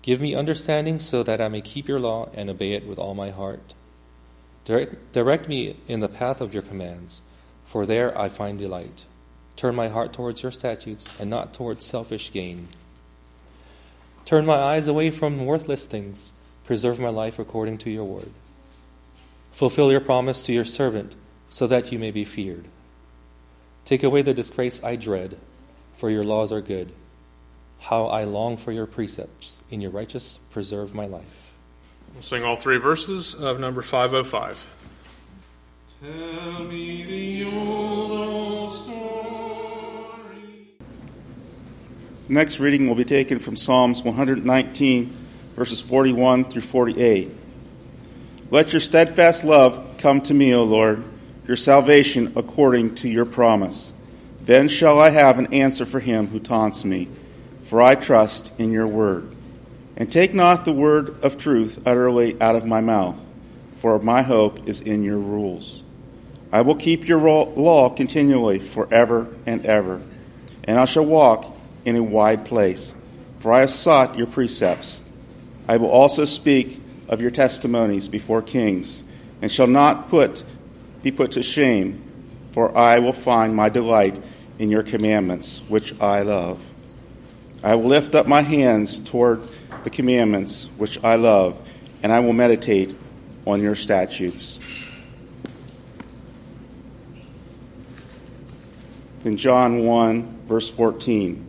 Give 0.03 0.21
me 0.21 0.33
understanding 0.35 1.00
so 1.00 1.21
that 1.21 1.41
I 1.41 1.50
may 1.50 1.59
keep 1.59 1.85
your 1.89 2.00
law 2.00 2.29
and 2.33 2.50
obey 2.50 2.71
it 2.71 2.88
with 2.88 2.97
all 2.97 3.13
my 3.13 3.31
heart. 3.31 3.73
Direct, 4.63 5.11
direct 5.11 5.50
me 5.50 5.75
in 5.89 6.00
the 6.00 6.07
path 6.07 6.39
of 6.39 6.53
your 6.53 6.63
commands, 6.63 7.23
for 7.65 7.85
there 7.85 8.17
I 8.17 8.29
find 8.29 8.57
delight. 8.57 9.03
Turn 9.57 9.75
my 9.75 9.89
heart 9.89 10.13
towards 10.13 10.43
your 10.43 10.53
statutes 10.53 11.13
and 11.19 11.29
not 11.29 11.53
towards 11.53 11.85
selfish 11.85 12.31
gain. 12.31 12.69
Turn 14.23 14.45
my 14.45 14.55
eyes 14.55 14.88
away 14.88 15.11
from 15.11 15.45
worthless 15.45 15.85
things 15.85 16.31
Preserve 16.63 17.01
my 17.01 17.09
life 17.09 17.38
according 17.38 17.79
to 17.79 17.89
your 17.89 18.05
word. 18.05 18.31
Fulfill 19.51 19.91
your 19.91 20.00
promise 20.00 20.45
to 20.45 20.53
your 20.53 20.63
servant, 20.63 21.17
so 21.50 21.67
that 21.67 21.91
you 21.91 22.00
may 22.00 22.11
be 22.11 22.23
feared. 22.23 22.69
Take 23.85 24.03
away 24.03 24.21
the 24.21 24.33
disgrace 24.33 24.83
I 24.83 24.95
dread, 24.95 25.38
for 25.93 26.09
your 26.09 26.23
laws 26.23 26.51
are 26.51 26.61
good. 26.61 26.91
How 27.79 28.05
I 28.05 28.23
long 28.23 28.57
for 28.57 28.71
your 28.71 28.85
precepts. 28.85 29.59
In 29.69 29.81
your 29.81 29.91
righteous, 29.91 30.38
preserve 30.38 30.93
my 30.93 31.05
life. 31.05 31.51
We'll 32.13 32.21
sing 32.21 32.43
all 32.43 32.55
three 32.55 32.77
verses 32.77 33.33
of 33.33 33.59
number 33.59 33.81
505. 33.81 34.67
Tell 36.01 36.63
me 36.63 37.03
the 37.03 37.45
old, 37.45 38.11
old 38.11 38.73
story. 38.73 40.67
next 42.27 42.59
reading 42.59 42.88
will 42.88 42.95
be 42.95 43.05
taken 43.05 43.39
from 43.39 43.55
Psalms 43.55 44.03
119 44.03 45.13
verses 45.55 45.81
41 45.81 46.45
through 46.45 46.61
48. 46.61 47.29
Let 48.50 48.73
your 48.73 48.79
steadfast 48.79 49.43
love 49.43 49.95
come 49.97 50.21
to 50.21 50.33
me, 50.33 50.53
O 50.53 50.63
Lord, 50.63 51.03
your 51.48 51.57
salvation 51.57 52.33
according 52.36 52.95
to 52.95 53.10
your 53.10 53.25
promise. 53.25 53.93
Then 54.41 54.67
shall 54.67 55.00
I 55.00 55.12
have 55.12 55.38
an 55.38 55.53
answer 55.53 55.86
for 55.86 56.00
him 56.00 56.27
who 56.27 56.39
taunts 56.39 56.83
me, 56.83 57.07
for 57.65 57.81
I 57.81 57.95
trust 57.95 58.53
in 58.60 58.71
your 58.71 58.88
word. 58.88 59.36
And 59.98 60.12
take 60.12 60.33
not 60.33 60.65
the 60.65 60.74
word 60.74 61.24
of 61.24 61.38
truth 61.38 61.81
utterly 61.86 62.41
out 62.41 62.55
of 62.55 62.65
my 62.65 62.81
mouth, 62.81 63.17
for 63.75 64.00
my 64.00 64.21
hope 64.21 64.67
is 64.67 64.81
in 64.81 65.03
your 65.03 65.19
rules. 65.19 65.83
I 66.51 66.62
will 66.63 66.75
keep 66.75 67.07
your 67.07 67.19
law 67.19 67.89
continually 67.89 68.60
forever 68.60 69.27
and 69.45 69.65
ever, 69.65 70.01
and 70.63 70.79
I 70.79 70.86
shall 70.86 71.05
walk 71.05 71.57
in 71.86 71.95
a 71.95 72.03
wide 72.03 72.45
place, 72.45 72.95
for 73.39 73.53
I 73.53 73.62
have 73.62 73.69
sought 73.69 74.17
your 74.17 74.27
precepts. 74.27 75.03
I 75.67 75.77
will 75.77 75.89
also 75.89 76.25
speak 76.25 76.81
of 77.07 77.21
your 77.21 77.31
testimonies 77.31 78.07
before 78.07 78.41
kings, 78.41 79.03
and 79.41 79.51
shall 79.51 79.67
not 79.67 80.10
put, 80.10 80.43
be 81.03 81.12
put 81.12 81.34
to 81.34 81.43
shame, 81.43 82.01
for 82.51 82.75
I 82.77 83.00
will 83.00 83.13
find 83.13 83.55
my 83.55 83.70
delight 83.70 84.20
in 84.60 84.70
your 84.70 84.84
commandments, 84.84 85.62
which 85.67 86.00
I 86.00 86.22
love. 86.22 86.63
I 87.63 87.75
will 87.75 87.86
lift 87.86 88.15
up 88.15 88.27
my 88.27 88.41
hands 88.41 89.00
toward 89.00 89.48
the 89.84 89.89
commandments 89.89 90.70
which 90.77 91.03
I 91.03 91.15
love, 91.15 91.67
and 92.03 92.12
I 92.12 92.20
will 92.20 92.34
meditate 92.34 92.96
on 93.46 93.62
your 93.62 93.75
statutes. 93.75 94.60
In 99.24 99.38
John 99.38 99.84
1, 99.86 100.41
verse 100.48 100.70
14, 100.70 101.48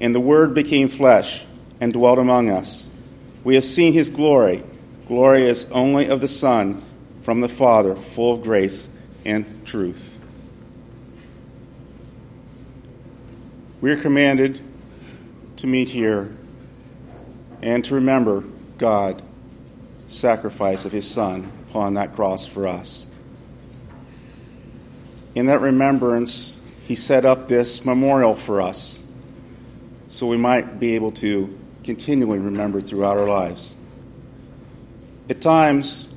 and 0.00 0.14
the 0.14 0.20
Word 0.20 0.54
became 0.54 0.88
flesh 0.88 1.44
and 1.80 1.92
dwelt 1.92 2.18
among 2.18 2.50
us. 2.50 2.88
We 3.44 3.54
have 3.54 3.64
seen 3.64 3.92
his 3.92 4.10
glory. 4.10 4.62
Glory 5.06 5.44
is 5.44 5.68
only 5.70 6.08
of 6.08 6.20
the 6.20 6.28
Son 6.28 6.82
from 7.22 7.40
the 7.40 7.48
Father, 7.48 7.94
full 7.94 8.34
of 8.34 8.42
grace 8.42 8.88
and 9.24 9.66
truth. 9.66 10.18
We 13.80 13.90
are 13.90 13.96
commanded 13.96 14.60
to 15.56 15.66
meet 15.66 15.88
here 15.88 16.30
and 17.62 17.84
to 17.84 17.94
remember 17.94 18.44
God 18.78 19.22
sacrifice 20.06 20.84
of 20.84 20.92
his 20.92 21.08
son 21.08 21.50
upon 21.68 21.94
that 21.94 22.14
cross 22.14 22.46
for 22.46 22.66
us. 22.66 23.06
In 25.34 25.46
that 25.46 25.60
remembrance, 25.60 26.56
he 26.82 26.94
set 26.94 27.24
up 27.24 27.48
this 27.48 27.84
memorial 27.84 28.34
for 28.34 28.60
us 28.60 29.02
so 30.08 30.26
we 30.26 30.36
might 30.36 30.78
be 30.78 30.94
able 30.94 31.10
to 31.12 31.58
continually 31.84 32.38
remember 32.38 32.80
throughout 32.80 33.16
our 33.16 33.28
lives. 33.28 33.74
At 35.30 35.40
times, 35.40 36.11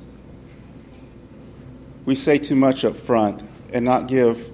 we 2.06 2.14
say 2.14 2.38
too 2.38 2.54
much 2.54 2.84
up 2.84 2.94
front 2.94 3.42
and 3.72 3.84
not 3.84 4.06
give 4.06 4.48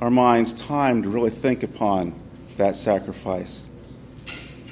our 0.00 0.10
minds 0.10 0.54
time 0.54 1.02
to 1.02 1.08
really 1.08 1.30
think 1.30 1.62
upon 1.62 2.18
that 2.56 2.74
sacrifice. 2.74 3.68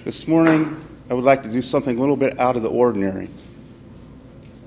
This 0.04 0.26
morning, 0.26 0.82
I 1.11 1.14
would 1.14 1.25
like 1.25 1.42
to 1.42 1.52
do 1.52 1.61
something 1.61 1.96
a 1.96 2.00
little 2.00 2.16
bit 2.16 2.40
out 2.40 2.56
of 2.56 2.62
the 2.62 2.70
ordinary. 2.70 3.28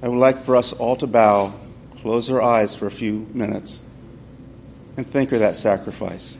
I 0.03 0.08
would 0.08 0.20
like 0.20 0.38
for 0.38 0.55
us 0.55 0.72
all 0.72 0.96
to 0.98 1.08
bow, 1.08 1.53
close 1.98 2.29
our 2.29 2.41
eyes 2.41 2.75
for 2.75 2.86
a 2.86 2.91
few 2.91 3.27
minutes, 3.34 3.82
and 4.96 5.05
think 5.08 5.32
of 5.32 5.39
that 5.39 5.55
sacrifice. 5.55 6.38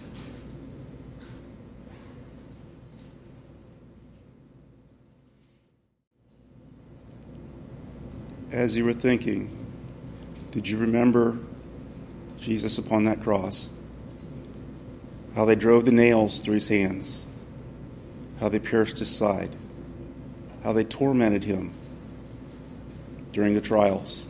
As 8.52 8.78
you 8.78 8.86
were 8.86 8.94
thinking, 8.94 9.65
did 10.56 10.68
you 10.68 10.80
remember 10.80 11.38
Jesus 12.40 12.80
upon 12.80 13.06
that 13.06 13.22
cross? 13.22 13.70
How 15.36 15.46
they 15.46 15.56
drove 15.56 15.86
the 15.86 15.92
nails 15.92 16.40
through 16.40 16.56
his 16.56 16.70
hands, 16.70 17.28
how 18.40 18.50
they 18.50 18.58
pierced 18.58 18.98
his 18.98 19.16
side 19.16 19.52
how 20.66 20.74
they 20.74 20.84
tormented 20.84 21.44
him 21.44 21.72
during 23.32 23.54
the 23.54 23.62
trials. 23.62 24.28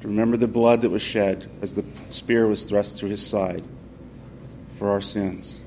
To 0.00 0.08
remember 0.08 0.38
the 0.38 0.48
blood 0.48 0.80
that 0.80 0.88
was 0.88 1.02
shed 1.02 1.46
as 1.60 1.74
the 1.74 1.84
spear 2.04 2.46
was 2.46 2.64
thrust 2.64 2.96
through 2.96 3.10
his 3.10 3.24
side 3.24 3.62
for 4.78 4.88
our 4.88 5.02
sins. 5.02 5.62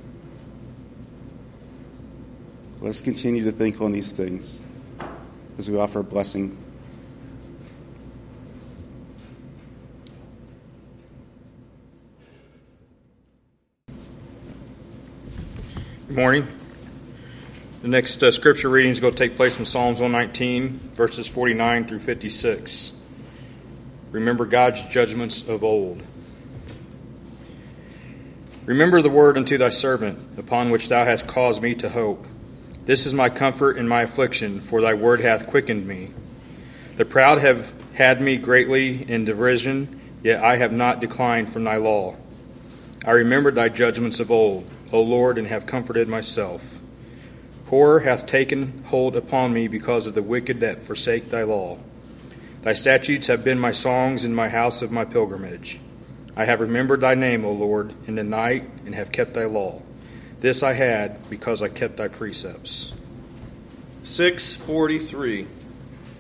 Let 2.82 2.89
us 2.89 3.01
continue 3.01 3.43
to 3.43 3.51
think 3.51 3.79
on 3.79 3.91
these 3.91 4.12
things 4.12 4.63
as 5.60 5.70
we 5.70 5.77
offer 5.77 6.00
a 6.00 6.03
blessing. 6.03 6.58
Good 16.13 16.20
morning. 16.20 16.48
The 17.82 17.88
next 17.88 18.22
uh, 18.22 18.29
scripture 18.29 18.70
reading 18.70 18.91
is 18.91 19.00
going 19.00 19.15
to 19.15 19.17
take 19.17 19.36
place 19.36 19.55
from 19.55 19.65
Psalms 19.65 20.00
119, 20.00 20.70
verses 20.93 21.27
49 21.27 21.86
through 21.86 21.98
56. 21.98 22.93
Remember 24.12 24.46
God's 24.46 24.84
judgments 24.84 25.41
of 25.41 25.63
old. 25.63 26.03
Remember 28.67 29.01
the 29.01 29.10
word 29.10 29.39
unto 29.39 29.58
thy 29.58 29.70
servant, 29.70 30.20
upon 30.38 30.70
which 30.70 30.88
thou 30.88 31.03
hast 31.03 31.27
caused 31.27 31.63
me 31.63 31.74
to 31.74 31.89
hope. 31.89 32.27
This 32.86 33.08
is 33.08 33.13
my 33.15 33.29
comfort 33.29 33.77
in 33.77 33.88
my 33.88 34.03
affliction, 34.03 34.62
for 34.62 34.82
thy 34.82 34.93
word 34.93 35.20
hath 35.20 35.48
quickened 35.48 35.88
me. 35.88 36.12
The 36.96 37.05
proud 37.05 37.39
have 37.39 37.74
had 37.96 38.22
me 38.22 38.38
greatly 38.38 39.01
in 39.12 39.25
derision, 39.25 40.00
yet 40.22 40.43
I 40.43 40.58
have 40.58 40.72
not 40.72 41.01
declined 41.01 41.51
from 41.51 41.63
thy 41.63 41.77
law. 41.77 42.17
I 43.03 43.12
remembered 43.13 43.55
thy 43.55 43.70
judgments 43.70 44.20
of 44.20 44.29
old, 44.29 44.70
O 44.93 45.01
Lord, 45.01 45.38
and 45.38 45.47
have 45.47 45.65
comforted 45.65 46.07
myself. 46.07 46.79
Horror 47.67 48.01
hath 48.01 48.27
taken 48.27 48.83
hold 48.85 49.15
upon 49.15 49.51
me 49.51 49.67
because 49.67 50.05
of 50.05 50.13
the 50.13 50.21
wicked 50.21 50.59
that 50.59 50.83
forsake 50.83 51.31
thy 51.31 51.43
law. 51.43 51.79
Thy 52.62 52.73
statutes 52.73 53.27
have 53.27 53.43
been 53.43 53.59
my 53.59 53.71
songs 53.71 54.23
in 54.23 54.35
my 54.35 54.47
house 54.47 54.81
of 54.81 54.91
my 54.91 55.03
pilgrimage. 55.03 55.79
I 56.35 56.45
have 56.45 56.62
remembered 56.62 57.01
thy 57.01 57.15
name, 57.15 57.43
O 57.43 57.51
Lord, 57.51 57.93
in 58.07 58.15
the 58.15 58.23
night, 58.23 58.69
and 58.85 58.95
have 58.95 59.12
kept 59.12 59.33
thy 59.33 59.45
law. 59.45 59.81
This 60.39 60.62
I 60.62 60.73
had 60.73 61.29
because 61.29 61.62
I 61.62 61.67
kept 61.67 61.97
thy 61.97 62.07
precepts. 62.07 62.93
643. 64.03 65.47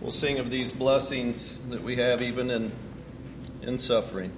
We'll 0.01 0.11
sing 0.11 0.39
of 0.39 0.49
these 0.49 0.73
blessings 0.73 1.59
that 1.69 1.83
we 1.83 1.97
have 1.97 2.21
even 2.21 2.49
in, 2.49 2.71
in 3.61 3.77
suffering. 3.79 4.31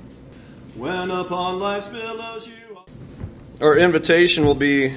When 0.76 1.12
upon 1.12 1.60
life's 1.60 1.88
billows 1.88 2.48
you. 2.48 2.65
Our 3.62 3.78
invitation 3.78 4.46
will 4.46 4.54
be 4.54 4.94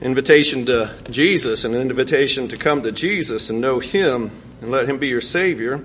invitation 0.00 0.64
to 0.64 0.94
Jesus, 1.10 1.66
and 1.66 1.74
an 1.74 1.82
invitation 1.82 2.48
to 2.48 2.56
come 2.56 2.80
to 2.84 2.90
Jesus 2.90 3.50
and 3.50 3.60
know 3.60 3.80
Him 3.80 4.30
and 4.62 4.70
let 4.70 4.88
Him 4.88 4.96
be 4.96 5.08
your 5.08 5.20
Savior, 5.20 5.84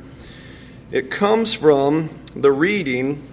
it 0.90 1.12
comes 1.12 1.54
from 1.54 2.10
the 2.34 2.50
reading 2.50 3.28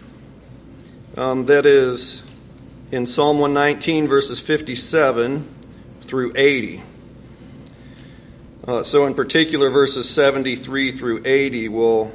um, 1.17 1.45
that 1.45 1.67
is 1.67 2.25
in 2.91 3.07
Psalm 3.07 3.39
119, 3.39 4.09
verses 4.09 4.41
57 4.41 5.49
through 6.01 6.33
80. 6.35 6.83
Uh, 8.67 8.83
so, 8.83 9.07
in 9.07 9.15
particular, 9.15 9.71
verses 9.71 10.11
73 10.11 10.91
through 10.91 11.23
80 11.25 11.69
will 11.69 12.13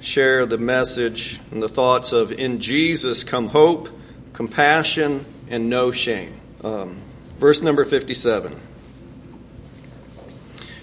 share 0.00 0.44
the 0.44 0.58
message 0.58 1.40
and 1.50 1.62
the 1.62 1.70
thoughts 1.70 2.12
of 2.12 2.30
In 2.32 2.60
Jesus 2.60 3.24
come 3.24 3.48
hope, 3.48 3.88
compassion, 4.34 5.24
and 5.48 5.68
no 5.68 5.90
shame. 5.90 6.32
Um, 6.62 7.00
Verse 7.42 7.60
number 7.60 7.84
57. 7.84 8.54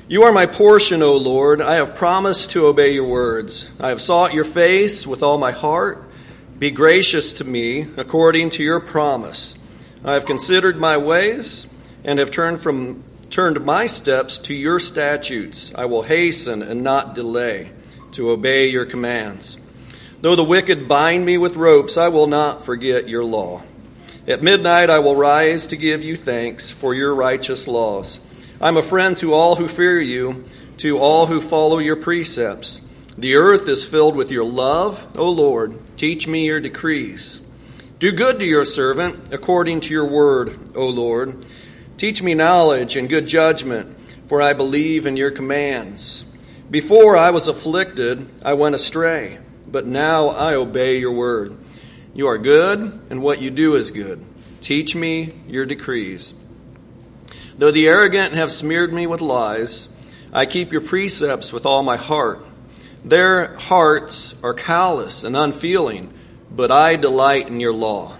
You 0.09 0.23
are 0.23 0.31
my 0.33 0.45
portion, 0.45 1.01
O 1.01 1.15
Lord. 1.15 1.61
I 1.61 1.75
have 1.75 1.95
promised 1.95 2.51
to 2.51 2.65
obey 2.65 2.93
your 2.93 3.07
words. 3.07 3.71
I 3.79 3.87
have 3.87 4.01
sought 4.01 4.33
your 4.33 4.43
face 4.43 5.07
with 5.07 5.23
all 5.23 5.37
my 5.37 5.51
heart. 5.51 6.03
Be 6.59 6.69
gracious 6.69 7.31
to 7.31 7.45
me 7.45 7.87
according 7.95 8.49
to 8.49 8.63
your 8.63 8.81
promise. 8.81 9.55
I 10.03 10.15
have 10.15 10.25
considered 10.25 10.77
my 10.77 10.97
ways 10.97 11.65
and 12.03 12.19
have 12.19 12.29
turned 12.29 12.59
from 12.59 13.05
turned 13.29 13.63
my 13.63 13.87
steps 13.87 14.37
to 14.39 14.53
your 14.53 14.79
statutes. 14.79 15.73
I 15.75 15.85
will 15.85 16.01
hasten 16.01 16.61
and 16.61 16.83
not 16.83 17.15
delay 17.15 17.71
to 18.11 18.31
obey 18.31 18.67
your 18.67 18.85
commands. 18.85 19.57
Though 20.19 20.35
the 20.35 20.43
wicked 20.43 20.89
bind 20.89 21.25
me 21.25 21.37
with 21.37 21.55
ropes, 21.55 21.95
I 21.95 22.09
will 22.09 22.27
not 22.27 22.65
forget 22.65 23.07
your 23.07 23.23
law. 23.23 23.63
At 24.29 24.43
midnight 24.43 24.91
I 24.91 24.99
will 24.99 25.15
rise 25.15 25.65
to 25.65 25.75
give 25.75 26.03
you 26.03 26.15
thanks 26.15 26.69
for 26.69 26.93
your 26.93 27.15
righteous 27.15 27.67
laws. 27.67 28.19
I'm 28.61 28.77
a 28.77 28.83
friend 28.83 29.17
to 29.17 29.33
all 29.33 29.55
who 29.55 29.67
fear 29.67 29.99
you, 29.99 30.43
to 30.77 30.99
all 30.99 31.25
who 31.25 31.41
follow 31.41 31.79
your 31.79 31.95
precepts. 31.95 32.81
The 33.17 33.33
earth 33.33 33.67
is 33.67 33.83
filled 33.83 34.15
with 34.15 34.31
your 34.31 34.43
love, 34.43 35.07
O 35.17 35.31
Lord. 35.31 35.79
Teach 35.97 36.27
me 36.27 36.45
your 36.45 36.59
decrees. 36.59 37.41
Do 37.97 38.11
good 38.11 38.39
to 38.39 38.45
your 38.45 38.65
servant 38.65 39.33
according 39.33 39.79
to 39.81 39.93
your 39.95 40.07
word, 40.07 40.55
O 40.75 40.87
Lord. 40.87 41.43
Teach 41.97 42.21
me 42.21 42.35
knowledge 42.35 42.95
and 42.95 43.09
good 43.09 43.25
judgment, 43.25 43.99
for 44.27 44.43
I 44.43 44.53
believe 44.53 45.07
in 45.07 45.17
your 45.17 45.31
commands. 45.31 46.23
Before 46.69 47.17
I 47.17 47.31
was 47.31 47.47
afflicted, 47.47 48.29
I 48.43 48.53
went 48.53 48.75
astray, 48.75 49.39
but 49.65 49.87
now 49.87 50.27
I 50.27 50.53
obey 50.53 50.99
your 50.99 51.13
word. 51.13 51.57
You 52.13 52.27
are 52.27 52.37
good, 52.37 52.79
and 53.09 53.21
what 53.21 53.41
you 53.41 53.51
do 53.51 53.75
is 53.75 53.91
good. 53.91 54.25
Teach 54.61 54.95
me 54.95 55.33
your 55.47 55.65
decrees. 55.65 56.33
Though 57.57 57.71
the 57.71 57.87
arrogant 57.87 58.33
have 58.33 58.51
smeared 58.51 58.91
me 58.91 59.05
with 59.05 59.21
lies, 59.21 59.89
I 60.33 60.45
keep 60.45 60.71
your 60.71 60.81
precepts 60.81 61.53
with 61.53 61.65
all 61.65 61.83
my 61.83 61.97
heart. 61.97 62.45
Their 63.05 63.55
hearts 63.57 64.35
are 64.43 64.53
callous 64.53 65.23
and 65.23 65.37
unfeeling, 65.37 66.11
but 66.51 66.71
I 66.71 66.95
delight 66.95 67.47
in 67.47 67.59
your 67.59 67.73
law. 67.73 68.17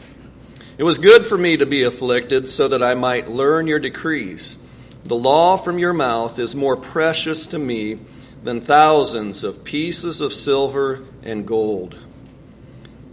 It 0.77 0.84
was 0.84 0.98
good 0.98 1.25
for 1.25 1.38
me 1.38 1.58
to 1.58 1.65
be 1.65 1.84
afflicted 1.84 2.48
so 2.48 2.67
that 2.67 2.84
I 2.84 2.93
might 2.96 3.27
learn 3.27 3.67
your 3.67 3.79
decrees. 3.79 4.58
The 5.03 5.15
law 5.15 5.58
from 5.58 5.79
your 5.79 5.93
mouth 5.93 6.38
is 6.38 6.55
more 6.55 6.77
precious 6.77 7.48
to 7.48 7.60
me 7.60 8.00
than 8.43 8.62
thousands 8.62 9.43
of 9.43 9.63
pieces 9.63 10.22
of 10.22 10.31
silver 10.31 11.03
and 11.24 11.46
gold. 11.46 11.98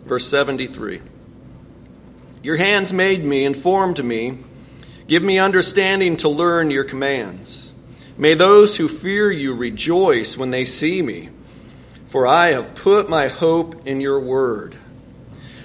Verse 0.07 0.27
73 0.29 1.03
Your 2.43 2.57
hands 2.57 2.93
made 2.93 3.25
me 3.25 3.45
and 3.45 3.57
formed 3.57 4.03
me. 4.05 4.39
Give 5.09 5.23
me 5.23 5.39
understanding 5.39 6.17
to 6.19 6.29
learn 6.29 6.71
your 6.71 6.85
commands. 6.85 7.73
May 8.17 8.35
those 8.35 8.77
who 8.77 8.89
fear 8.89 9.31
you 9.31 9.55
rejoice 9.55 10.39
when 10.39 10.51
they 10.51 10.65
see 10.65 11.03
me, 11.03 11.29
for 12.07 12.27
I 12.27 12.49
have 12.49 12.75
put 12.75 13.11
my 13.11 13.29
hope 13.29 13.87
in 13.87 14.01
your 14.01 14.19
word. 14.19 14.77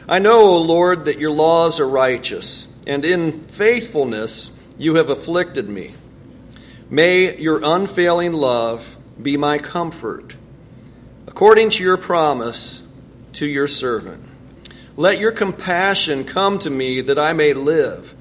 I 0.07 0.19
know, 0.19 0.41
O 0.41 0.57
Lord, 0.57 1.05
that 1.05 1.19
your 1.19 1.31
laws 1.31 1.79
are 1.79 1.87
righteous, 1.87 2.67
and 2.85 3.05
in 3.05 3.31
faithfulness 3.31 4.51
you 4.77 4.95
have 4.95 5.09
afflicted 5.09 5.69
me. 5.69 5.95
May 6.89 7.37
your 7.37 7.61
unfailing 7.63 8.33
love 8.33 8.97
be 9.21 9.37
my 9.37 9.59
comfort, 9.59 10.35
according 11.27 11.69
to 11.71 11.83
your 11.83 11.97
promise 11.97 12.83
to 13.33 13.45
your 13.45 13.67
servant. 13.67 14.30
Let 15.01 15.17
your 15.17 15.31
compassion 15.31 16.25
come 16.25 16.59
to 16.59 16.69
me 16.69 17.01
that 17.01 17.17
I 17.17 17.33
may 17.33 17.53
live, 17.53 18.13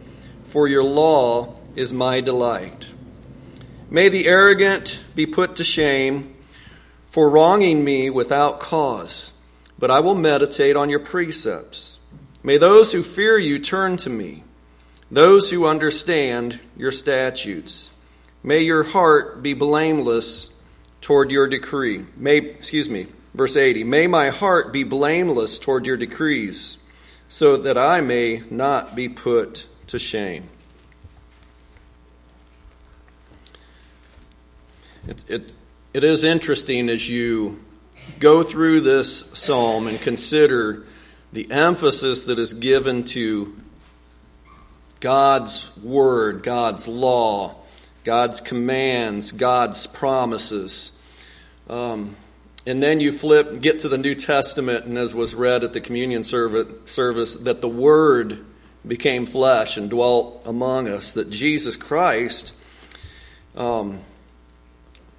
for 0.45 0.67
your 0.67 0.83
law 0.83 1.61
is 1.77 1.93
my 1.93 2.23
delight. 2.23 2.89
May 3.91 4.09
the 4.09 4.27
arrogant 4.27 5.05
be 5.15 5.27
put 5.27 5.57
to 5.57 5.63
shame 5.63 6.35
for 7.07 7.29
wronging 7.29 7.85
me 7.85 8.09
without 8.09 8.61
cause, 8.61 9.35
but 9.79 9.91
I 9.91 10.01
will 10.01 10.15
meditate 10.15 10.75
on 10.75 10.89
your 10.89 11.01
precepts. 11.01 11.99
May 12.43 12.57
those 12.57 12.93
who 12.95 13.03
fear 13.03 13.37
you 13.37 13.59
turn 13.59 13.99
to 13.99 14.09
me, 14.09 14.43
those 15.11 15.51
who 15.51 15.67
understand 15.67 16.61
your 16.79 16.93
statutes. 16.93 17.91
May 18.43 18.61
your 18.61 18.85
heart 18.85 19.43
be 19.43 19.53
blameless 19.53 20.49
toward 21.03 21.31
your 21.31 21.47
decree. 21.47 22.07
May, 22.17 22.39
excuse 22.39 22.89
me, 22.89 23.09
verse 23.35 23.57
80. 23.57 23.85
May 23.85 24.07
my 24.07 24.31
heart 24.31 24.73
be 24.73 24.85
blameless 24.85 25.59
toward 25.59 25.87
your 25.87 25.97
decrees, 25.97 26.79
so 27.29 27.57
that 27.57 27.79
I 27.79 28.01
may 28.01 28.43
not 28.51 28.95
be 28.95 29.09
put 29.09 29.67
to 29.89 29.99
shame. 29.99 30.49
It, 35.07 35.25
it, 35.29 35.55
it 35.95 36.05
is 36.05 36.25
interesting 36.25 36.89
as 36.89 37.09
you 37.09 37.65
go 38.19 38.43
through 38.43 38.83
this 38.83 39.31
psalm 39.39 39.87
and 39.87 40.01
consider 40.01 40.85
the 41.33 41.51
emphasis 41.51 42.25
that 42.25 42.39
is 42.39 42.55
given 42.55 43.05
to 43.05 43.57
God's 45.01 45.75
word, 45.79 46.43
God's 46.43 46.87
law, 46.87 47.57
God's 48.05 48.41
commands, 48.41 49.33
God's 49.33 49.87
promises. 49.87 50.93
Um, 51.69 52.17
and 52.67 52.83
then 52.83 53.01
you 53.01 53.11
flip, 53.11 53.61
get 53.61 53.79
to 53.81 53.89
the 53.89 53.99
New 53.99 54.15
Testament, 54.15 54.85
and 54.85 54.99
as 54.99 55.15
was 55.15 55.35
read 55.35 55.65
at 55.65 55.73
the 55.73 55.81
communion 55.81 56.25
service, 56.25 57.35
that 57.35 57.61
the 57.61 57.69
Word 57.69 58.45
became 58.87 59.27
flesh 59.27 59.77
and 59.77 59.89
dwelt 59.89 60.43
among 60.45 60.89
us, 60.89 61.13
that 61.13 61.31
Jesus 61.31 61.77
Christ, 61.77 62.55
um, 63.57 64.01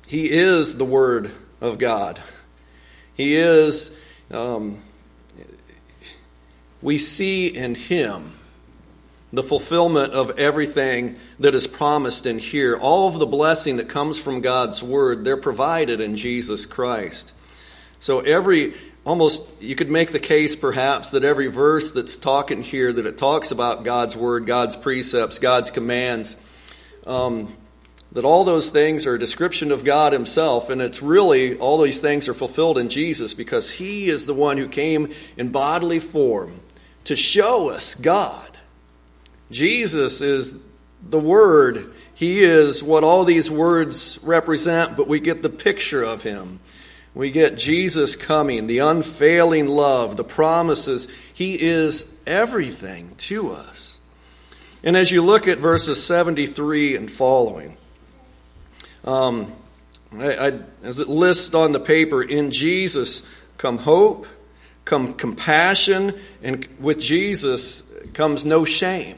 He 0.08 0.32
is 0.32 0.78
the 0.78 0.86
Word 0.86 1.32
of 1.60 1.80
God. 1.80 2.22
He 3.16 3.36
is, 3.36 4.00
um, 4.30 4.80
we 6.82 6.98
see 6.98 7.48
in 7.48 7.76
Him 7.76 8.34
the 9.34 9.44
fulfillment 9.44 10.14
of 10.14 10.38
everything 10.38 11.16
that 11.40 11.56
is 11.56 11.66
promised 11.66 12.26
in 12.26 12.38
here. 12.38 12.78
All 12.78 13.08
of 13.08 13.18
the 13.18 13.26
blessing 13.26 13.78
that 13.78 13.88
comes 13.88 14.20
from 14.20 14.42
God's 14.42 14.84
Word, 14.84 15.24
they're 15.24 15.38
provided 15.38 16.02
in 16.02 16.16
Jesus 16.16 16.66
Christ. 16.66 17.34
So 18.02 18.22
every, 18.22 18.74
almost, 19.06 19.62
you 19.62 19.76
could 19.76 19.92
make 19.92 20.12
the 20.12 20.20
case 20.20 20.56
perhaps 20.56 21.12
that 21.12 21.24
every 21.24 21.48
verse 21.48 21.92
that's 21.92 22.16
talking 22.16 22.64
here, 22.64 22.92
that 22.92 23.06
it 23.06 23.16
talks 23.16 23.52
about 23.52 23.84
God's 23.84 24.18
Word, 24.18 24.48
God's 24.48 24.76
precepts, 24.76 25.38
God's 25.38 25.70
commands, 25.70 26.36
um, 27.06 27.56
that 28.12 28.26
all 28.26 28.44
those 28.44 28.72
things 28.72 29.06
are 29.06 29.14
a 29.14 29.20
description 29.20 29.72
of 29.72 29.86
God 29.86 30.14
Himself, 30.14 30.72
and 30.72 30.82
it's 30.82 31.04
really, 31.04 31.60
all 31.60 31.80
these 31.80 32.00
things 32.00 32.28
are 32.28 32.34
fulfilled 32.34 32.80
in 32.80 32.90
Jesus 32.90 33.36
because 33.36 33.70
He 33.70 34.08
is 34.08 34.26
the 34.26 34.34
one 34.34 34.58
who 34.58 34.68
came 34.68 35.10
in 35.38 35.50
bodily 35.50 36.00
form 36.00 36.60
to 37.04 37.16
show 37.16 37.70
us 37.70 37.94
God. 37.94 38.50
Jesus 39.52 40.22
is 40.22 40.60
the 41.08 41.20
Word. 41.20 41.94
He 42.16 42.44
is 42.44 42.82
what 42.82 43.04
all 43.04 43.26
these 43.26 43.52
words 43.52 44.20
represent, 44.24 44.98
but 44.98 45.08
we 45.08 45.20
get 45.20 45.44
the 45.44 45.50
picture 45.52 46.02
of 46.02 46.24
Him. 46.24 46.60
We 47.14 47.32
get 47.32 47.58
Jesus 47.58 48.16
coming, 48.16 48.68
the 48.68 48.80
unfailing 48.80 49.68
love, 49.68 50.16
the 50.16 50.24
promises. 50.24 51.10
He 51.34 51.62
is 51.62 52.16
everything 52.26 53.12
to 53.18 53.52
us. 53.52 54.00
And 54.84 54.96
as 54.96 55.12
you 55.12 55.22
look 55.22 55.48
at 55.48 55.60
verses 55.60 56.04
73 56.04 56.96
and 56.96 57.12
following, 57.12 57.78
um, 59.04 59.52
I, 60.18 60.48
I, 60.48 60.60
as 60.84 61.00
it 61.00 61.10
lists 61.10 61.54
on 61.54 61.74
the 61.74 61.80
paper, 61.80 62.24
in 62.24 62.52
Jesus 62.52 63.28
come 63.58 63.78
hope, 63.78 64.26
come 64.86 65.14
compassion, 65.14 66.18
and 66.42 66.68
with 66.80 67.00
Jesus 67.00 67.92
comes 68.14 68.46
no 68.46 68.66
shame. 68.66 69.18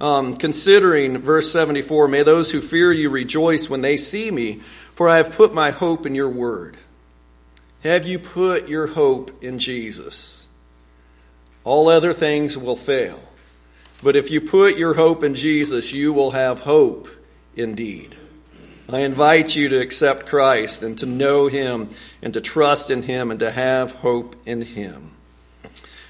Um, 0.00 0.34
considering 0.34 1.18
verse 1.18 1.50
74 1.50 2.08
May 2.08 2.22
those 2.22 2.52
who 2.52 2.60
fear 2.60 2.92
you 2.92 3.10
rejoice 3.10 3.70
when 3.70 3.80
they 3.80 3.96
see 3.96 4.30
me, 4.30 4.54
for 4.94 5.08
I 5.08 5.16
have 5.16 5.32
put 5.32 5.54
my 5.54 5.70
hope 5.70 6.06
in 6.06 6.14
your 6.14 6.28
word. 6.28 6.76
Have 7.82 8.06
you 8.06 8.18
put 8.18 8.68
your 8.68 8.88
hope 8.88 9.42
in 9.42 9.58
Jesus? 9.58 10.48
All 11.64 11.88
other 11.88 12.12
things 12.12 12.58
will 12.58 12.76
fail. 12.76 13.20
But 14.02 14.16
if 14.16 14.30
you 14.30 14.40
put 14.40 14.76
your 14.76 14.94
hope 14.94 15.22
in 15.22 15.34
Jesus, 15.34 15.92
you 15.92 16.12
will 16.12 16.32
have 16.32 16.60
hope 16.60 17.08
indeed. 17.56 18.16
I 18.90 19.00
invite 19.00 19.54
you 19.54 19.68
to 19.68 19.80
accept 19.80 20.26
Christ 20.26 20.82
and 20.82 20.96
to 20.98 21.06
know 21.06 21.48
Him 21.48 21.88
and 22.22 22.32
to 22.34 22.40
trust 22.40 22.90
in 22.90 23.02
Him 23.02 23.30
and 23.30 23.40
to 23.40 23.50
have 23.50 23.92
hope 23.96 24.34
in 24.46 24.62
Him. 24.62 25.12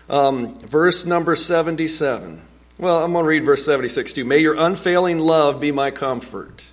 Um, 0.09 0.55
verse 0.55 1.05
number 1.05 1.35
77. 1.35 2.41
Well, 2.79 3.03
I'm 3.03 3.13
going 3.13 3.25
to 3.25 3.29
read 3.29 3.45
verse 3.45 3.65
76 3.65 4.13
too. 4.13 4.25
May 4.25 4.39
your 4.39 4.55
unfailing 4.55 5.19
love 5.19 5.61
be 5.61 5.73
my 5.73 5.91
comfort. 5.91 6.71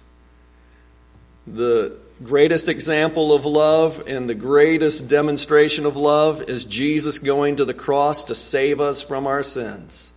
The 1.47 1.97
greatest 2.23 2.69
example 2.69 3.33
of 3.33 3.45
love 3.45 4.03
and 4.07 4.29
the 4.29 4.35
greatest 4.35 5.09
demonstration 5.09 5.85
of 5.85 5.95
love 5.95 6.43
is 6.43 6.65
Jesus 6.65 7.19
going 7.19 7.57
to 7.57 7.65
the 7.65 7.73
cross 7.73 8.23
to 8.25 8.35
save 8.35 8.79
us 8.79 9.01
from 9.01 9.27
our 9.27 9.43
sins. 9.43 10.13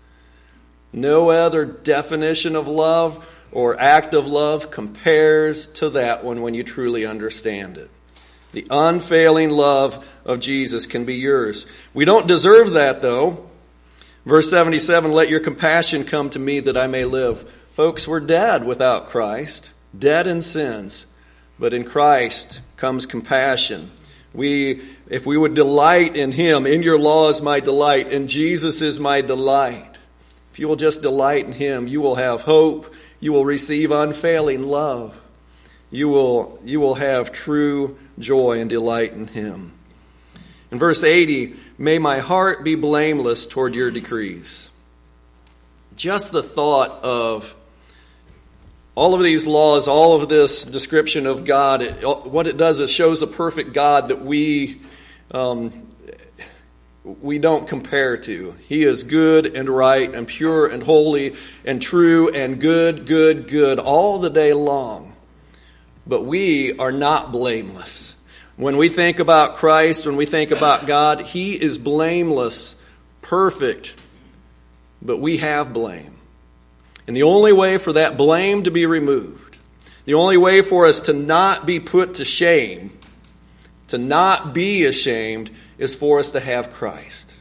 No 0.93 1.31
other 1.31 1.65
definition 1.65 2.57
of 2.57 2.69
love 2.69 3.47
or 3.53 3.79
act 3.81 4.15
of 4.15 4.27
love 4.27 4.71
compares 4.71 5.67
to 5.67 5.91
that 5.91 6.25
one 6.25 6.43
when 6.43 6.55
you 6.55 6.63
truly 6.63 7.05
understand 7.05 7.77
it. 7.79 7.91
The 8.53 8.67
unfailing 8.71 9.51
love 9.51 10.21
of 10.25 10.41
Jesus 10.41 10.87
can 10.87 11.05
be 11.05 11.17
yours. 11.17 11.67
We 11.93 12.05
don't 12.05 12.27
deserve 12.27 12.71
that, 12.71 13.03
though. 13.03 13.49
Verse 14.25 14.49
77 14.51 15.13
Let 15.13 15.29
your 15.29 15.41
compassion 15.41 16.05
come 16.05 16.31
to 16.31 16.39
me 16.39 16.61
that 16.61 16.77
I 16.77 16.87
may 16.87 17.05
live. 17.05 17.43
Folks, 17.73 18.09
we're 18.09 18.21
dead 18.21 18.65
without 18.65 19.07
Christ, 19.07 19.73
dead 19.97 20.27
in 20.27 20.43
sins. 20.43 21.07
But 21.59 21.75
in 21.75 21.85
Christ 21.85 22.61
comes 22.77 23.07
compassion. 23.07 23.91
We, 24.33 24.83
if 25.09 25.27
we 25.27 25.37
would 25.37 25.55
delight 25.55 26.15
in 26.17 26.33
Him, 26.33 26.67
in 26.67 26.83
your 26.83 26.99
law 26.99 27.29
is 27.31 27.43
my 27.43 27.61
delight, 27.61 28.13
and 28.13 28.29
Jesus 28.29 28.83
is 28.83 29.01
my 29.01 29.21
delight. 29.21 29.97
If 30.53 30.59
you 30.59 30.69
will 30.69 30.77
just 30.77 31.03
delight 31.03 31.47
in 31.47 31.53
Him, 31.53 31.89
you 31.89 32.01
will 32.01 32.17
have 32.17 32.43
hope. 32.43 32.95
You 33.21 33.33
will 33.33 33.45
receive 33.45 33.91
unfailing 33.91 34.63
love. 34.63 35.21
You 35.91 36.09
will, 36.09 36.61
you 36.65 36.81
will 36.81 36.97
have 36.97 37.33
true 37.33 37.97
joy 38.19 38.61
and 38.61 38.69
delight 38.69 39.13
in 39.13 39.29
Him. 39.29 39.73
In 40.71 40.79
verse 40.79 41.03
80, 41.03 41.55
may 41.79 41.99
my 41.99 42.19
heart 42.19 42.63
be 42.63 42.75
blameless 42.75 43.47
toward 43.47 43.75
your 43.75 43.91
decrees. 43.91 44.71
Just 45.97 46.31
the 46.31 46.43
thought 46.43 47.03
of 47.03 47.57
all 48.99 49.15
of 49.15 49.23
these 49.23 49.47
laws, 49.47 49.87
all 49.87 50.21
of 50.21 50.29
this 50.29 50.65
description 50.65 51.25
of 51.27 51.45
God, 51.45 51.83
it, 51.83 52.03
what 52.03 52.49
it 52.49 52.57
does 52.57 52.81
is 52.81 52.91
shows 52.91 53.23
a 53.23 53.29
perfect 53.29 53.73
God 53.73 54.09
that 54.09 54.23
we, 54.23 54.81
um, 55.31 55.87
we 57.05 57.39
don't 57.39 57.69
compare 57.69 58.17
to. 58.17 58.57
He 58.67 58.83
is 58.83 59.05
good 59.05 59.55
and 59.55 59.69
right 59.69 60.13
and 60.13 60.27
pure 60.27 60.67
and 60.67 60.83
holy 60.83 61.37
and 61.65 61.81
true 61.81 62.31
and 62.31 62.61
good, 62.61 63.07
good, 63.07 63.47
good 63.47 63.79
all 63.79 64.19
the 64.19 64.31
day 64.31 64.53
long. 64.53 65.15
But 66.05 66.25
we 66.25 66.77
are 66.77 66.91
not 66.91 67.31
blameless. 67.31 68.17
When 68.57 68.79
we 68.79 68.89
think 68.89 69.21
about 69.21 69.55
Christ, 69.55 70.07
when 70.07 70.17
we 70.17 70.27
think 70.27 70.51
about 70.51 70.89
God, 70.89 71.21
He 71.21 71.55
is 71.55 71.79
blameless, 71.79 72.83
perfect, 73.23 73.95
but 75.01 75.19
we 75.19 75.37
have 75.37 75.73
blame. 75.73 76.18
And 77.09 77.17
the 77.17 77.23
only 77.23 77.55
way 77.55 77.79
for 77.79 77.95
that 77.95 78.19
blame 78.19 78.65
to 78.65 78.71
be 78.71 78.85
removed, 78.85 79.57
the 80.05 80.13
only 80.13 80.37
way 80.37 80.61
for 80.61 80.85
us 80.85 81.01
to 81.03 81.15
not 81.15 81.65
be 81.65 81.81
put 81.81 82.15
to 82.17 82.25
shame, 82.25 82.93
to 83.87 83.97
not 83.97 84.53
be 84.53 84.85
ashamed, 84.85 85.51
is 85.79 85.95
for 85.95 86.19
us 86.19 86.33
to 86.33 86.41
have 86.41 86.71
Christ. 86.71 87.35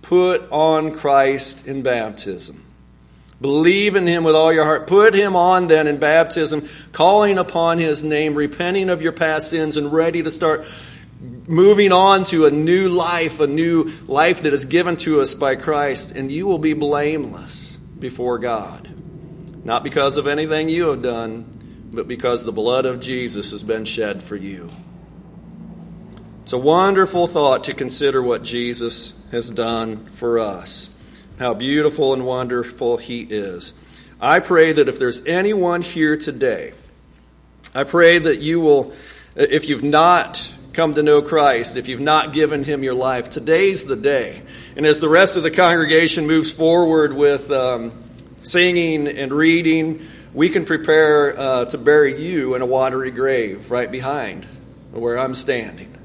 Put 0.00 0.50
on 0.50 0.92
Christ 0.92 1.66
in 1.66 1.82
baptism. 1.82 2.64
Believe 3.42 3.94
in 3.94 4.06
him 4.06 4.24
with 4.24 4.34
all 4.34 4.54
your 4.54 4.64
heart. 4.64 4.86
Put 4.86 5.12
him 5.12 5.36
on 5.36 5.66
then 5.66 5.86
in 5.86 5.98
baptism, 5.98 6.66
calling 6.92 7.36
upon 7.36 7.76
his 7.76 8.02
name, 8.02 8.34
repenting 8.34 8.88
of 8.88 9.02
your 9.02 9.12
past 9.12 9.50
sins, 9.50 9.76
and 9.76 9.92
ready 9.92 10.22
to 10.22 10.30
start 10.30 10.66
moving 11.46 11.92
on 11.92 12.24
to 12.24 12.46
a 12.46 12.50
new 12.50 12.88
life, 12.88 13.38
a 13.38 13.46
new 13.46 13.92
life 14.06 14.44
that 14.44 14.54
is 14.54 14.64
given 14.64 14.96
to 14.96 15.20
us 15.20 15.34
by 15.34 15.56
Christ. 15.56 16.12
And 16.12 16.32
you 16.32 16.46
will 16.46 16.58
be 16.58 16.72
blameless 16.72 17.67
before 18.00 18.38
God. 18.38 18.88
Not 19.64 19.84
because 19.84 20.16
of 20.16 20.26
anything 20.26 20.68
you 20.68 20.88
have 20.88 21.02
done, 21.02 21.88
but 21.92 22.08
because 22.08 22.44
the 22.44 22.52
blood 22.52 22.86
of 22.86 23.00
Jesus 23.00 23.50
has 23.50 23.62
been 23.62 23.84
shed 23.84 24.22
for 24.22 24.36
you. 24.36 24.68
It's 26.42 26.52
a 26.52 26.58
wonderful 26.58 27.26
thought 27.26 27.64
to 27.64 27.74
consider 27.74 28.22
what 28.22 28.42
Jesus 28.42 29.12
has 29.30 29.50
done 29.50 30.04
for 30.06 30.38
us, 30.38 30.94
how 31.38 31.54
beautiful 31.54 32.14
and 32.14 32.24
wonderful 32.24 32.96
He 32.96 33.22
is. 33.22 33.74
I 34.20 34.40
pray 34.40 34.72
that 34.72 34.88
if 34.88 34.98
there's 34.98 35.24
anyone 35.26 35.82
here 35.82 36.16
today, 36.16 36.72
I 37.74 37.84
pray 37.84 38.18
that 38.18 38.38
you 38.38 38.60
will, 38.60 38.94
if 39.36 39.68
you've 39.68 39.84
not 39.84 40.52
come 40.72 40.94
to 40.94 41.02
know 41.02 41.22
Christ, 41.22 41.76
if 41.76 41.88
you've 41.88 42.00
not 42.00 42.32
given 42.32 42.64
Him 42.64 42.82
your 42.82 42.94
life, 42.94 43.30
today's 43.30 43.84
the 43.84 43.96
day. 43.96 44.42
And 44.76 44.86
as 44.86 45.00
the 45.00 45.08
rest 45.08 45.36
of 45.36 45.42
the 45.42 45.50
congregation 45.50 46.26
moves 46.26 46.52
forward 46.52 47.12
with 47.12 47.50
um, 47.50 47.92
singing 48.42 49.08
and 49.08 49.32
reading, 49.32 50.06
we 50.34 50.48
can 50.48 50.64
prepare 50.64 51.38
uh, 51.38 51.64
to 51.66 51.78
bury 51.78 52.20
you 52.20 52.54
in 52.54 52.62
a 52.62 52.66
watery 52.66 53.10
grave 53.10 53.70
right 53.70 53.90
behind 53.90 54.44
where 54.92 55.18
I'm 55.18 55.34
standing 55.34 55.98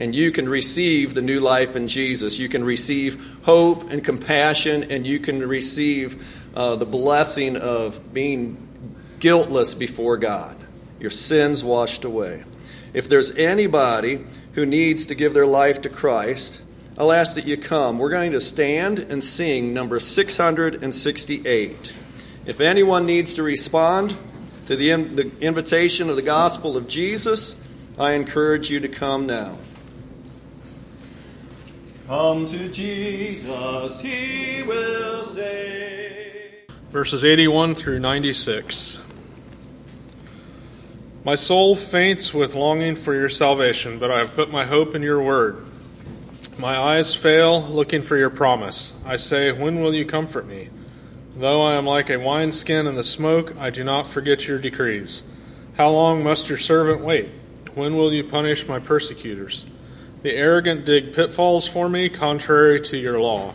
and 0.00 0.16
you 0.16 0.32
can 0.32 0.48
receive 0.48 1.14
the 1.14 1.20
new 1.20 1.40
life 1.40 1.76
in 1.76 1.86
Jesus. 1.86 2.38
You 2.38 2.48
can 2.48 2.64
receive 2.64 3.36
hope 3.42 3.90
and 3.90 4.02
compassion, 4.02 4.90
and 4.90 5.06
you 5.06 5.20
can 5.20 5.46
receive 5.46 6.48
uh, 6.56 6.76
the 6.76 6.86
blessing 6.86 7.56
of 7.56 8.12
being 8.12 8.66
guiltless 9.20 9.74
before 9.74 10.16
God, 10.16 10.56
your 10.98 11.10
sins 11.10 11.62
washed 11.62 12.04
away. 12.04 12.42
If 12.92 13.08
there's 13.08 13.30
anybody 13.36 14.24
who 14.54 14.66
needs 14.66 15.06
to 15.06 15.14
give 15.14 15.32
their 15.34 15.46
life 15.46 15.80
to 15.82 15.88
Christ, 15.88 16.60
I'll 16.98 17.12
ask 17.12 17.36
that 17.36 17.46
you 17.46 17.56
come. 17.56 17.98
We're 17.98 18.10
going 18.10 18.32
to 18.32 18.40
stand 18.40 18.98
and 18.98 19.22
sing 19.22 19.72
number 19.72 20.00
668. 20.00 21.94
If 22.46 22.60
anyone 22.60 23.06
needs 23.06 23.34
to 23.34 23.42
respond 23.42 24.16
to 24.66 24.76
the, 24.76 24.94
the 24.94 25.30
invitation 25.40 26.10
of 26.10 26.16
the 26.16 26.22
gospel 26.22 26.76
of 26.76 26.88
Jesus, 26.88 27.60
I 27.98 28.12
encourage 28.12 28.70
you 28.70 28.80
to 28.80 28.88
come 28.88 29.26
now. 29.26 29.56
Come 32.06 32.46
to 32.46 32.68
Jesus, 32.68 34.00
he 34.00 34.62
will 34.64 35.22
save. 35.22 36.64
Verses 36.90 37.24
81 37.24 37.76
through 37.76 38.00
96. 38.00 38.98
My 41.22 41.34
soul 41.34 41.76
faints 41.76 42.32
with 42.32 42.54
longing 42.54 42.96
for 42.96 43.12
your 43.12 43.28
salvation, 43.28 43.98
but 43.98 44.10
I 44.10 44.20
have 44.20 44.34
put 44.34 44.50
my 44.50 44.64
hope 44.64 44.94
in 44.94 45.02
your 45.02 45.22
word. 45.22 45.62
My 46.58 46.78
eyes 46.78 47.14
fail 47.14 47.60
looking 47.60 48.00
for 48.00 48.16
your 48.16 48.30
promise. 48.30 48.94
I 49.04 49.16
say, 49.16 49.52
When 49.52 49.82
will 49.82 49.94
you 49.94 50.06
comfort 50.06 50.46
me? 50.46 50.70
Though 51.36 51.60
I 51.60 51.74
am 51.74 51.84
like 51.84 52.08
a 52.08 52.18
wineskin 52.18 52.86
in 52.86 52.94
the 52.94 53.04
smoke, 53.04 53.54
I 53.58 53.68
do 53.68 53.84
not 53.84 54.08
forget 54.08 54.48
your 54.48 54.58
decrees. 54.58 55.22
How 55.76 55.90
long 55.90 56.24
must 56.24 56.48
your 56.48 56.56
servant 56.56 57.02
wait? 57.02 57.28
When 57.74 57.96
will 57.96 58.14
you 58.14 58.24
punish 58.24 58.66
my 58.66 58.78
persecutors? 58.78 59.66
The 60.22 60.34
arrogant 60.34 60.86
dig 60.86 61.14
pitfalls 61.14 61.66
for 61.66 61.90
me, 61.90 62.08
contrary 62.08 62.80
to 62.80 62.96
your 62.96 63.20
law. 63.20 63.52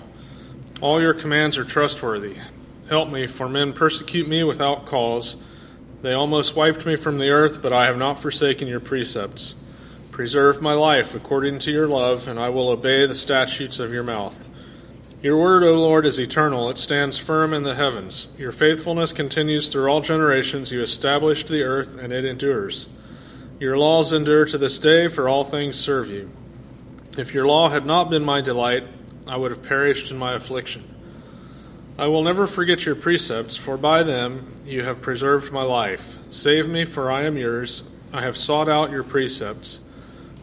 All 0.82 1.02
your 1.02 1.16
commands 1.16 1.58
are 1.58 1.64
trustworthy. 1.64 2.36
Help 2.90 3.10
me, 3.10 3.26
for 3.26 3.50
men 3.50 3.74
persecute 3.74 4.28
me 4.28 4.44
without 4.44 4.86
cause. 4.86 5.38
They 6.02 6.14
almost 6.14 6.56
wiped 6.56 6.86
me 6.86 6.96
from 6.96 7.18
the 7.18 7.30
earth, 7.30 7.62
but 7.62 7.74
I 7.74 7.86
have 7.86 7.98
not 7.98 8.20
forsaken 8.20 8.68
your 8.68 8.80
precepts. 8.80 9.56
Preserve 10.12 10.62
my 10.62 10.74
life 10.74 11.14
according 11.14 11.60
to 11.60 11.72
your 11.72 11.88
love, 11.88 12.28
and 12.28 12.40
I 12.40 12.50
will 12.50 12.70
obey 12.70 13.06
the 13.06 13.16
statutes 13.16 13.80
of 13.80 13.92
your 13.92 14.04
mouth. 14.04 14.48
Your 15.22 15.38
word, 15.38 15.64
O 15.64 15.74
Lord, 15.74 16.06
is 16.06 16.20
eternal. 16.20 16.70
It 16.70 16.78
stands 16.78 17.18
firm 17.18 17.54
in 17.54 17.64
the 17.64 17.76
heavens. 17.76 18.28
Your 18.38 18.52
faithfulness 18.52 19.12
continues 19.12 19.68
through 19.68 19.88
all 19.88 20.02
generations. 20.02 20.72
You 20.72 20.82
established 20.82 21.48
the 21.48 21.64
earth, 21.64 21.98
and 21.98 22.14
it 22.14 22.26
endures. 22.26 22.88
Your 23.60 23.78
laws 23.78 24.14
endure 24.14 24.46
to 24.46 24.58
this 24.58 24.80
day, 24.80 25.08
for 25.08 25.28
all 25.28 25.44
things 25.44 25.80
serve 25.80 26.10
you. 26.10 26.32
If 27.18 27.34
your 27.34 27.48
law 27.48 27.70
had 27.70 27.86
not 27.86 28.10
been 28.10 28.24
my 28.24 28.42
delight, 28.42 28.84
I 29.28 29.38
would 29.38 29.52
have 29.52 29.64
perished 29.64 30.12
in 30.12 30.18
my 30.18 30.34
affliction. 30.34 30.95
I 31.98 32.08
will 32.08 32.24
never 32.24 32.46
forget 32.46 32.86
your 32.86 32.96
precepts, 32.96 33.56
for 33.56 33.78
by 33.78 34.04
them 34.04 34.54
you 34.66 34.84
have 34.84 35.02
preserved 35.02 35.54
my 35.54 35.64
life. 35.64 36.18
Save 36.30 36.68
me, 36.68 36.84
for 36.84 37.10
I 37.10 37.24
am 37.24 37.38
yours. 37.38 37.84
I 38.12 38.22
have 38.22 38.36
sought 38.36 38.68
out 38.68 38.92
your 38.92 39.04
precepts. 39.04 39.80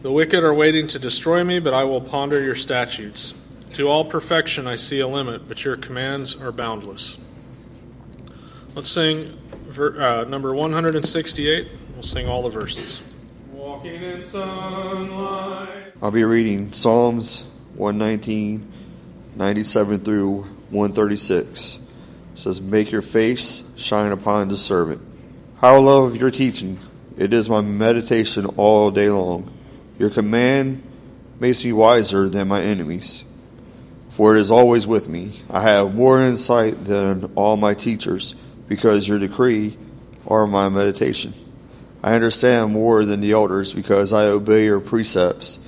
The 0.01 0.11
wicked 0.11 0.43
are 0.43 0.53
waiting 0.53 0.87
to 0.87 0.97
destroy 0.97 1.43
me, 1.43 1.59
but 1.59 1.75
I 1.75 1.83
will 1.83 2.01
ponder 2.01 2.41
your 2.41 2.55
statutes. 2.55 3.35
To 3.73 3.87
all 3.87 4.03
perfection 4.03 4.65
I 4.65 4.77
see 4.77 4.99
a 4.99 5.07
limit, 5.07 5.47
but 5.47 5.63
your 5.63 5.77
commands 5.77 6.35
are 6.35 6.51
boundless. 6.51 7.19
Let's 8.73 8.89
sing 8.89 9.37
uh, 9.77 10.25
number 10.27 10.55
168. 10.55 11.71
We'll 11.93 12.01
sing 12.01 12.27
all 12.27 12.41
the 12.41 12.49
verses. 12.49 13.03
Walking 13.51 14.01
in 14.01 14.23
sunlight. 14.23 15.93
I'll 16.01 16.09
be 16.09 16.23
reading 16.23 16.73
Psalms 16.73 17.43
119, 17.75 18.71
97 19.35 19.99
through 19.99 20.45
136. 20.73 21.75
It 21.75 21.79
says, 22.39 22.61
Make 22.61 22.91
your 22.91 23.01
face 23.01 23.63
shine 23.75 24.11
upon 24.11 24.49
the 24.49 24.57
servant. 24.57 25.01
How 25.61 25.75
I 25.75 25.79
love 25.79 26.17
your 26.17 26.31
teaching. 26.31 26.79
It 27.15 27.31
is 27.31 27.49
my 27.49 27.61
meditation 27.61 28.45
all 28.57 28.91
day 28.91 29.09
long. 29.09 29.51
Your 29.99 30.09
command 30.09 30.83
makes 31.39 31.63
me 31.63 31.71
wiser 31.71 32.27
than 32.27 32.47
my 32.47 32.61
enemies, 32.61 33.23
for 34.09 34.35
it 34.35 34.41
is 34.41 34.49
always 34.49 34.87
with 34.87 35.07
me. 35.07 35.41
I 35.49 35.61
have 35.61 35.93
more 35.93 36.19
insight 36.21 36.85
than 36.85 37.31
all 37.35 37.55
my 37.55 37.75
teachers, 37.75 38.33
because 38.67 39.07
your 39.07 39.19
decree 39.19 39.77
are 40.27 40.47
my 40.47 40.69
meditation. 40.69 41.33
I 42.03 42.15
understand 42.15 42.73
more 42.73 43.05
than 43.05 43.21
the 43.21 43.31
elders, 43.33 43.73
because 43.73 44.11
I 44.11 44.25
obey 44.25 44.65
your 44.65 44.79
precepts. 44.79 45.59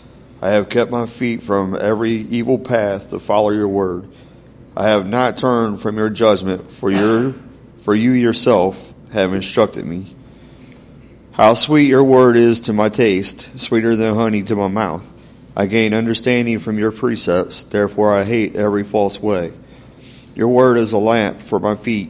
I 0.41 0.49
have 0.49 0.69
kept 0.69 0.91
my 0.91 1.05
feet 1.05 1.43
from 1.43 1.75
every 1.75 2.11
evil 2.11 2.57
path 2.57 3.11
to 3.11 3.19
follow 3.19 3.51
your 3.51 3.69
word. 3.69 4.09
I 4.77 4.89
have 4.89 5.07
not 5.07 5.37
turned 5.37 5.81
from 5.81 5.97
your 5.97 6.09
judgment, 6.09 6.69
for 6.69 6.91
your 6.91 7.33
for 7.79 7.95
you 7.95 8.11
yourself 8.11 8.93
have 9.13 9.33
instructed 9.33 9.85
me. 9.85 10.15
How 11.33 11.53
sweet 11.53 11.87
your 11.87 12.03
word 12.03 12.35
is 12.35 12.61
to 12.61 12.73
my 12.73 12.89
taste, 12.89 13.59
sweeter 13.59 13.95
than 13.95 14.15
honey 14.15 14.41
to 14.43 14.55
my 14.55 14.67
mouth. 14.67 15.09
I 15.55 15.67
gain 15.67 15.93
understanding 15.93 16.59
from 16.59 16.79
your 16.79 16.91
precepts, 16.91 17.63
therefore 17.63 18.13
I 18.13 18.23
hate 18.23 18.55
every 18.55 18.83
false 18.83 19.21
way. 19.21 19.53
Your 20.33 20.49
word 20.49 20.77
is 20.77 20.91
a 20.91 20.97
lamp 20.97 21.41
for 21.41 21.59
my 21.59 21.75
feet 21.75 22.09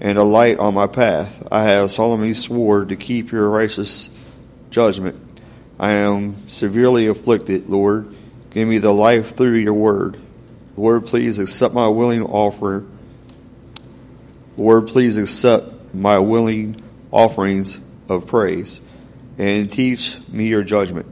and 0.00 0.18
a 0.18 0.24
light 0.24 0.58
on 0.58 0.74
my 0.74 0.86
path. 0.86 1.46
I 1.50 1.62
have 1.62 1.90
solemnly 1.90 2.34
sworn 2.34 2.88
to 2.88 2.96
keep 2.96 3.32
your 3.32 3.48
righteous 3.48 4.10
judgment. 4.70 5.16
I 5.78 5.92
am 5.92 6.48
severely 6.48 7.06
afflicted, 7.06 7.70
Lord. 7.70 8.14
Give 8.50 8.68
me 8.68 8.78
the 8.78 8.92
life 8.92 9.36
through 9.36 9.56
your 9.56 9.74
word. 9.74 10.20
Lord, 10.76 11.06
please 11.06 11.38
accept 11.38 11.72
my 11.72 11.86
willing 11.88 12.22
offer. 12.22 12.84
Lord, 14.56 14.88
please 14.88 15.16
accept 15.16 15.94
my 15.94 16.18
willing 16.18 16.82
offerings 17.12 17.78
of 18.08 18.26
praise 18.26 18.80
and 19.38 19.70
teach 19.70 20.18
me 20.28 20.48
your 20.48 20.64
judgment. 20.64 21.06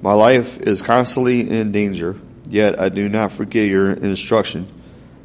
My 0.00 0.12
life 0.12 0.58
is 0.58 0.82
constantly 0.82 1.48
in 1.48 1.72
danger, 1.72 2.16
yet 2.48 2.80
I 2.80 2.88
do 2.88 3.08
not 3.08 3.32
forget 3.32 3.68
your 3.68 3.92
instruction. 3.92 4.66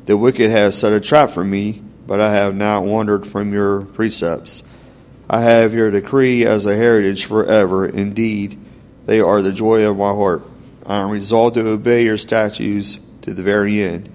The 0.05 0.15
wicked 0.15 0.49
has 0.51 0.77
set 0.77 0.93
a 0.93 0.99
trap 0.99 1.31
for 1.31 1.43
me, 1.43 1.81
but 2.07 2.19
I 2.19 2.31
have 2.33 2.55
not 2.55 2.85
wandered 2.85 3.27
from 3.27 3.51
your 3.51 3.81
precepts. 3.81 4.63
I 5.29 5.41
have 5.41 5.73
your 5.73 5.91
decree 5.91 6.45
as 6.45 6.65
a 6.65 6.75
heritage 6.75 7.25
forever. 7.25 7.85
Indeed, 7.85 8.59
they 9.05 9.19
are 9.19 9.41
the 9.41 9.51
joy 9.51 9.87
of 9.87 9.97
my 9.97 10.11
heart. 10.11 10.43
I 10.85 11.01
am 11.01 11.09
resolved 11.09 11.55
to 11.55 11.67
obey 11.67 12.05
your 12.05 12.17
statutes 12.17 12.99
to 13.21 13.33
the 13.33 13.43
very 13.43 13.81
end. 13.81 14.09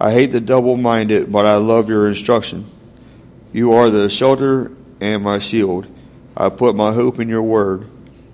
I 0.00 0.12
hate 0.12 0.32
the 0.32 0.40
double 0.40 0.76
minded, 0.76 1.30
but 1.30 1.46
I 1.46 1.56
love 1.56 1.88
your 1.88 2.08
instruction. 2.08 2.66
You 3.52 3.72
are 3.74 3.90
the 3.90 4.10
shelter 4.10 4.72
and 5.00 5.22
my 5.22 5.38
shield. 5.38 5.86
I 6.36 6.48
put 6.48 6.74
my 6.74 6.92
hope 6.92 7.20
in 7.20 7.28
your 7.28 7.42
word. 7.42 7.88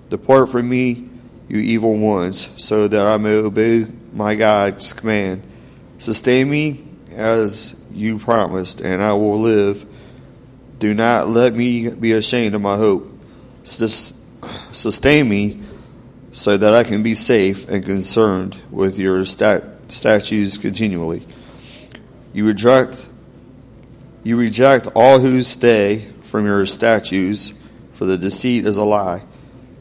Depart 0.09 0.49
from 0.49 0.67
me, 0.67 1.07
you 1.47 1.59
evil 1.59 1.95
ones, 1.95 2.49
so 2.57 2.87
that 2.87 3.05
I 3.05 3.17
may 3.17 3.35
obey 3.35 3.85
my 4.13 4.35
God's 4.35 4.93
command. 4.93 5.43
Sustain 5.99 6.49
me 6.49 6.83
as 7.15 7.75
you 7.93 8.17
promised, 8.17 8.81
and 8.81 9.01
I 9.03 9.13
will 9.13 9.39
live. 9.39 9.85
Do 10.79 10.93
not 10.93 11.29
let 11.29 11.53
me 11.53 11.89
be 11.89 12.13
ashamed 12.13 12.55
of 12.55 12.61
my 12.61 12.75
hope. 12.75 13.07
Sustain 13.63 15.29
me 15.29 15.61
so 16.31 16.57
that 16.57 16.73
I 16.73 16.83
can 16.83 17.03
be 17.03 17.13
safe 17.13 17.69
and 17.69 17.85
concerned 17.85 18.57
with 18.71 18.97
your 18.97 19.25
stat- 19.25 19.63
statutes 19.91 20.57
continually. 20.57 21.25
You 22.33 22.47
reject, 22.47 23.05
you 24.23 24.37
reject 24.37 24.87
all 24.95 25.19
who 25.19 25.41
stay 25.43 26.09
from 26.23 26.45
your 26.45 26.65
statues, 26.65 27.53
for 27.93 28.05
the 28.05 28.17
deceit 28.17 28.65
is 28.65 28.77
a 28.77 28.83
lie. 28.83 29.23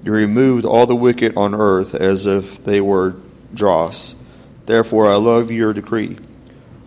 You 0.04 0.12
removed 0.12 0.64
all 0.64 0.86
the 0.86 0.96
wicked 0.96 1.36
on 1.36 1.54
earth 1.54 1.94
as 1.94 2.26
if 2.26 2.62
they 2.64 2.80
were 2.80 3.16
dross. 3.54 4.14
Therefore, 4.66 5.06
I 5.06 5.16
love 5.16 5.50
your 5.50 5.72
decree. 5.72 6.18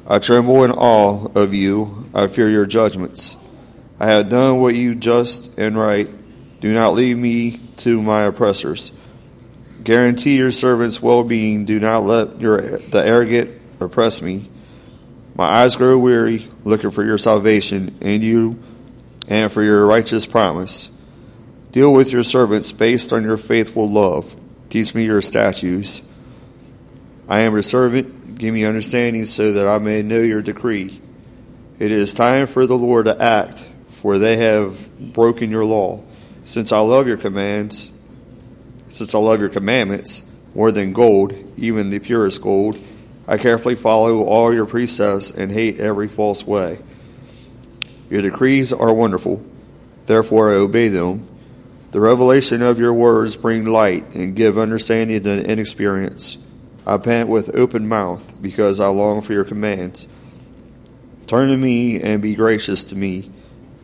I 0.07 0.19
tremble 0.19 0.63
in 0.63 0.71
awe 0.71 1.27
of 1.33 1.53
you. 1.53 2.09
I 2.13 2.27
fear 2.27 2.49
your 2.49 2.65
judgments. 2.65 3.37
I 3.99 4.07
have 4.07 4.29
done 4.29 4.59
what 4.59 4.75
you 4.75 4.95
just 4.95 5.57
and 5.57 5.77
right. 5.77 6.09
Do 6.59 6.73
not 6.73 6.93
leave 6.93 7.17
me 7.17 7.59
to 7.77 8.01
my 8.01 8.23
oppressors. 8.23 8.91
Guarantee 9.83 10.37
your 10.37 10.51
servant's 10.51 11.01
well-being. 11.01 11.65
Do 11.65 11.79
not 11.79 12.03
let 12.03 12.39
your 12.39 12.77
the 12.77 13.03
arrogant 13.05 13.59
oppress 13.79 14.21
me. 14.21 14.49
My 15.35 15.63
eyes 15.63 15.75
grow 15.75 15.97
weary, 15.97 16.47
looking 16.63 16.91
for 16.91 17.03
your 17.03 17.17
salvation 17.17 17.97
and 18.01 18.23
you, 18.23 18.59
and 19.27 19.51
for 19.51 19.63
your 19.63 19.85
righteous 19.85 20.25
promise. 20.25 20.91
Deal 21.71 21.91
with 21.91 22.11
your 22.11 22.23
servants 22.23 22.71
based 22.71 23.11
on 23.11 23.23
your 23.23 23.37
faithful 23.37 23.89
love. 23.89 24.35
Teach 24.69 24.93
me 24.93 25.05
your 25.05 25.21
statutes. 25.21 26.01
I 27.27 27.39
am 27.39 27.53
your 27.53 27.63
servant. 27.63 28.37
Give 28.37 28.53
me 28.53 28.63
understanding 28.63 29.25
so 29.25 29.53
that 29.53 29.67
I 29.67 29.79
may 29.79 30.01
know 30.01 30.19
your 30.19 30.41
decree. 30.41 31.01
It 31.79 31.91
is 31.91 32.13
time 32.13 32.47
for 32.47 32.67
the 32.67 32.77
Lord 32.77 33.05
to 33.05 33.19
act, 33.21 33.65
for 33.89 34.19
they 34.19 34.37
have 34.37 35.13
broken 35.13 35.49
your 35.49 35.65
law. 35.65 36.03
Since 36.45 36.71
I 36.71 36.79
love 36.79 37.07
your 37.07 37.17
commands, 37.17 37.89
since 38.93 39.15
I 39.15 39.19
love 39.19 39.39
your 39.39 39.49
commandments 39.49 40.23
more 40.53 40.71
than 40.71 40.93
gold, 40.93 41.33
even 41.57 41.89
the 41.89 41.99
purest 41.99 42.41
gold, 42.41 42.79
I 43.27 43.37
carefully 43.37 43.75
follow 43.75 44.23
all 44.23 44.53
your 44.53 44.65
precepts 44.65 45.31
and 45.31 45.51
hate 45.51 45.79
every 45.79 46.07
false 46.07 46.45
way. 46.45 46.79
Your 48.09 48.21
decrees 48.21 48.71
are 48.71 48.93
wonderful, 48.93 49.43
therefore 50.05 50.51
I 50.51 50.57
obey 50.57 50.89
them. 50.89 51.27
The 51.91 51.99
revelation 51.99 52.61
of 52.61 52.79
your 52.79 52.93
words 52.93 53.35
bring 53.35 53.65
light 53.65 54.15
and 54.15 54.35
give 54.35 54.57
understanding 54.57 55.23
to 55.23 55.43
inexperience. 55.43 56.37
I 56.85 56.97
pant 56.97 57.29
with 57.29 57.55
open 57.55 57.87
mouth 57.87 58.41
because 58.41 58.79
I 58.79 58.87
long 58.87 59.21
for 59.21 59.33
your 59.33 59.45
commands. 59.45 60.07
Turn 61.27 61.49
to 61.49 61.57
me 61.57 62.01
and 62.01 62.21
be 62.21 62.35
gracious 62.35 62.83
to 62.85 62.95
me, 62.95 63.31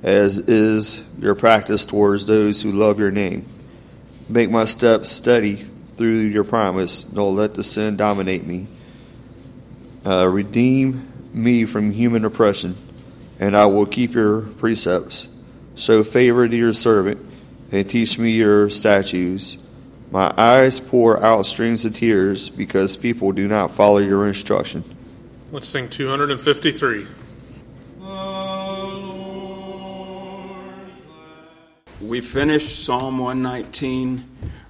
as 0.04 0.38
is 0.38 1.04
your 1.18 1.34
practice 1.34 1.86
towards 1.86 2.26
those 2.26 2.62
who 2.62 2.72
love 2.72 3.00
your 3.00 3.12
name. 3.12 3.46
Make 4.30 4.52
my 4.52 4.66
steps 4.66 5.10
steady 5.10 5.56
through 5.56 6.20
your 6.20 6.44
promise. 6.44 7.04
Don't 7.04 7.36
let 7.36 7.56
the 7.56 7.64
sin 7.64 7.98
dominate 7.98 8.46
me. 8.46 8.68
Uh, 10.06 10.28
redeem 10.28 11.12
me 11.34 11.66
from 11.66 11.92
human 11.92 12.24
oppression, 12.24 12.76
and 13.40 13.58
I 13.58 13.66
will 13.66 13.88
keep 13.88 14.14
your 14.14 14.42
precepts. 14.42 15.28
Show 15.76 16.04
favor 16.04 16.48
to 16.48 16.56
your 16.56 16.74
servant, 16.74 17.20
and 17.72 17.90
teach 17.90 18.20
me 18.20 18.32
your 18.32 18.70
statutes. 18.70 19.58
My 20.12 20.32
eyes 20.38 20.80
pour 20.80 21.24
out 21.24 21.48
streams 21.48 21.84
of 21.86 21.96
tears 21.96 22.50
because 22.50 22.98
people 22.98 23.32
do 23.32 23.48
not 23.48 23.72
follow 23.72 23.98
your 23.98 24.28
instruction. 24.28 24.84
Let's 25.52 25.68
sing 25.68 25.90
253. 25.90 27.08
We 32.02 32.22
finished 32.22 32.86
Psalm 32.86 33.18
119 33.18 34.24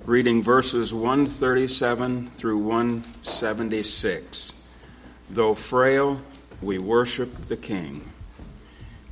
reading 0.04 0.42
verses 0.42 0.92
137 0.92 2.32
through 2.32 2.58
176. 2.58 4.56
Though 5.30 5.54
frail, 5.54 6.22
we 6.60 6.80
worship 6.80 7.32
the 7.48 7.56
King. 7.56 8.02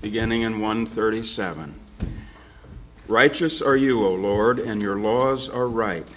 Beginning 0.02 0.42
in 0.42 0.62
137. 0.62 1.80
Righteous 3.08 3.62
are 3.62 3.78
you, 3.78 4.04
O 4.04 4.16
Lord, 4.16 4.58
and 4.58 4.82
your 4.82 4.98
laws 4.98 5.48
are 5.48 5.68
right. 5.68 6.08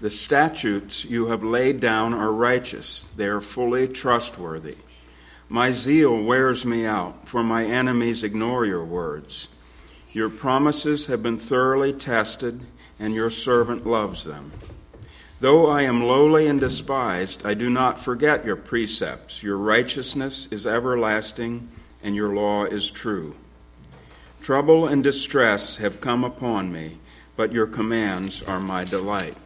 The 0.00 0.08
statutes 0.08 1.04
you 1.04 1.26
have 1.26 1.44
laid 1.44 1.78
down 1.78 2.14
are 2.14 2.32
righteous, 2.32 3.06
they 3.16 3.26
are 3.26 3.42
fully 3.42 3.86
trustworthy. 3.86 4.78
My 5.50 5.72
zeal 5.72 6.22
wears 6.22 6.64
me 6.64 6.86
out, 6.86 7.28
for 7.28 7.42
my 7.42 7.66
enemies 7.66 8.24
ignore 8.24 8.64
your 8.64 8.84
words. 8.84 9.50
Your 10.12 10.28
promises 10.28 11.06
have 11.06 11.22
been 11.22 11.38
thoroughly 11.38 11.92
tested, 11.92 12.62
and 12.98 13.14
your 13.14 13.30
servant 13.30 13.86
loves 13.86 14.24
them. 14.24 14.50
Though 15.40 15.68
I 15.70 15.82
am 15.82 16.02
lowly 16.02 16.48
and 16.48 16.60
despised, 16.60 17.46
I 17.46 17.54
do 17.54 17.70
not 17.70 18.02
forget 18.02 18.44
your 18.44 18.56
precepts. 18.56 19.42
Your 19.42 19.56
righteousness 19.56 20.48
is 20.50 20.66
everlasting, 20.66 21.68
and 22.02 22.16
your 22.16 22.34
law 22.34 22.64
is 22.64 22.90
true. 22.90 23.36
Trouble 24.42 24.86
and 24.86 25.02
distress 25.04 25.76
have 25.76 26.00
come 26.00 26.24
upon 26.24 26.72
me, 26.72 26.98
but 27.36 27.52
your 27.52 27.66
commands 27.66 28.42
are 28.42 28.60
my 28.60 28.84
delight. 28.84 29.36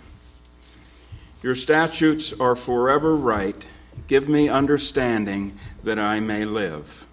Your 1.43 1.55
statutes 1.55 2.33
are 2.41 2.57
forever 2.57 3.15
right. 3.15 3.67
Give 4.09 4.31
me 4.31 4.49
understanding 4.49 5.59
that 5.83 5.99
I 5.99 6.21
may 6.21 6.47
live. 6.47 7.07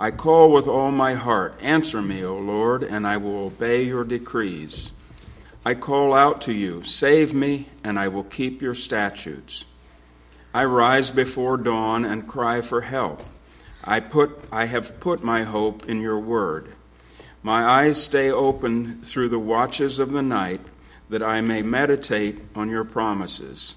I 0.00 0.10
call 0.10 0.50
with 0.50 0.66
all 0.66 0.90
my 0.90 1.12
heart. 1.12 1.56
Answer 1.60 2.00
me, 2.00 2.24
O 2.24 2.34
Lord, 2.34 2.82
and 2.82 3.06
I 3.06 3.18
will 3.18 3.44
obey 3.44 3.84
your 3.84 4.02
decrees. 4.02 4.92
I 5.62 5.74
call 5.74 6.14
out 6.14 6.40
to 6.42 6.54
you, 6.54 6.82
save 6.82 7.34
me, 7.34 7.68
and 7.84 7.98
I 7.98 8.08
will 8.08 8.24
keep 8.24 8.62
your 8.62 8.72
statutes. 8.72 9.66
I 10.54 10.64
rise 10.64 11.10
before 11.10 11.58
dawn 11.58 12.06
and 12.06 12.26
cry 12.26 12.62
for 12.62 12.80
help. 12.80 13.22
I 13.84 14.00
put 14.00 14.42
I 14.50 14.64
have 14.64 15.00
put 15.00 15.22
my 15.22 15.42
hope 15.42 15.86
in 15.86 16.00
your 16.00 16.18
word. 16.18 16.74
My 17.42 17.62
eyes 17.62 18.02
stay 18.02 18.30
open 18.30 19.02
through 19.02 19.28
the 19.28 19.38
watches 19.38 19.98
of 19.98 20.12
the 20.12 20.22
night 20.22 20.62
that 21.10 21.22
I 21.22 21.42
may 21.42 21.60
meditate 21.60 22.40
on 22.54 22.70
your 22.70 22.84
promises. 22.84 23.76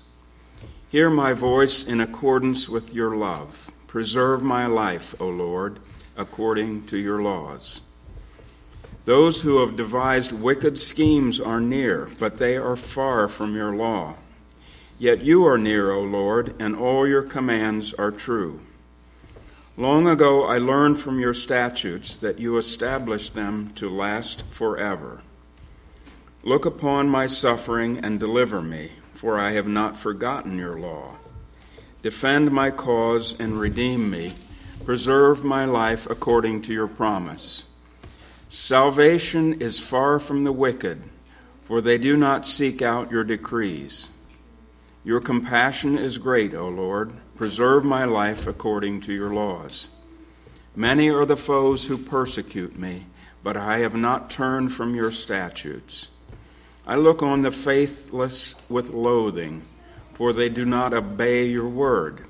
Hear 0.88 1.10
my 1.10 1.34
voice 1.34 1.84
in 1.84 2.00
accordance 2.00 2.70
with 2.70 2.94
your 2.94 3.14
love. 3.14 3.70
Preserve 3.88 4.42
my 4.42 4.68
life, 4.68 5.20
O 5.20 5.28
Lord, 5.28 5.80
according 6.18 6.86
to 6.88 6.98
your 6.98 7.22
laws. 7.22 7.82
Those 9.06 9.42
who 9.42 9.60
have 9.60 9.76
devised 9.76 10.32
wicked 10.32 10.78
schemes 10.78 11.42
are 11.42 11.60
near, 11.60 12.08
but 12.20 12.38
they 12.38 12.56
are 12.56 12.76
far 12.76 13.28
from 13.28 13.56
your 13.56 13.76
law. 13.76 14.16
Yet 14.98 15.24
you 15.24 15.46
are 15.46 15.58
near, 15.58 15.92
O 15.92 16.02
Lord, 16.02 16.56
and 16.62 16.76
all 16.76 17.06
your 17.06 17.24
commands 17.24 17.94
are 17.96 18.12
true. 18.12 18.62
Long 19.76 20.08
ago 20.08 20.46
I 20.46 20.60
learned 20.60 21.02
from 21.02 21.20
your 21.20 21.34
statutes 21.34 22.16
that 22.18 22.40
you 22.40 22.58
established 22.58 23.34
them 23.34 23.72
to 23.76 23.90
last 23.90 24.44
forever. 24.52 25.22
Look 26.44 26.66
upon 26.66 27.10
my 27.10 27.26
suffering 27.26 27.98
and 27.98 28.20
deliver 28.20 28.62
me, 28.62 28.92
for 29.14 29.40
I 29.40 29.52
have 29.52 29.68
not 29.68 29.98
forgotten 29.98 30.58
your 30.58 30.78
law. 30.78 31.16
Defend 32.02 32.52
my 32.52 32.70
cause 32.70 33.36
and 33.40 33.60
redeem 33.60 34.12
me. 34.12 34.34
Preserve 34.86 35.46
my 35.46 35.64
life 35.64 36.10
according 36.10 36.62
to 36.64 36.74
your 36.74 36.90
promise. 36.90 37.64
Salvation 38.50 39.62
is 39.62 39.80
far 39.80 40.20
from 40.20 40.44
the 40.44 40.52
wicked, 40.52 41.04
for 41.62 41.80
they 41.80 41.98
do 41.98 42.18
not 42.18 42.46
seek 42.46 42.82
out 42.82 43.10
your 43.10 43.24
decrees. 43.24 44.10
Your 45.06 45.22
compassion 45.22 45.98
is 45.98 46.18
great, 46.18 46.54
O 46.54 46.68
Lord. 46.68 47.14
Preserve 47.38 47.86
my 47.86 48.04
life 48.04 48.46
according 48.46 49.00
to 49.02 49.14
your 49.14 49.34
laws. 49.34 49.90
Many 50.76 51.10
are 51.10 51.26
the 51.26 51.38
foes 51.38 51.88
who 51.88 51.98
persecute 51.98 52.78
me, 52.78 53.06
but 53.42 53.56
I 53.56 53.80
have 53.80 53.96
not 53.96 54.30
turned 54.30 54.74
from 54.74 54.96
your 54.96 55.12
statutes. 55.12 56.10
I 56.86 56.98
look 56.98 57.24
on 57.24 57.44
the 57.44 57.52
faithless 57.52 58.56
with 58.68 58.90
loathing, 58.90 59.64
for 60.12 60.34
they 60.34 60.50
do 60.50 60.66
not 60.66 60.94
obey 60.94 61.46
your 61.46 61.70
word. 61.70 62.28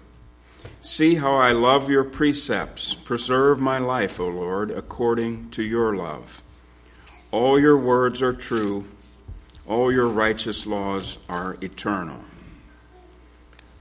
See 0.86 1.16
how 1.16 1.36
I 1.36 1.54
love 1.54 1.90
your 1.90 2.04
precepts. 2.04 2.94
Preserve 2.94 3.58
my 3.58 3.78
life, 3.78 4.20
O 4.20 4.28
Lord, 4.28 4.70
according 4.70 5.50
to 5.52 5.64
your 5.64 5.96
love. 5.96 6.44
All 7.32 7.58
your 7.58 7.78
words 7.78 8.22
are 8.22 8.34
true, 8.34 8.86
all 9.66 9.94
your 9.94 10.10
righteous 10.10 10.68
laws 10.68 11.20
are 11.30 11.56
eternal. 11.62 12.26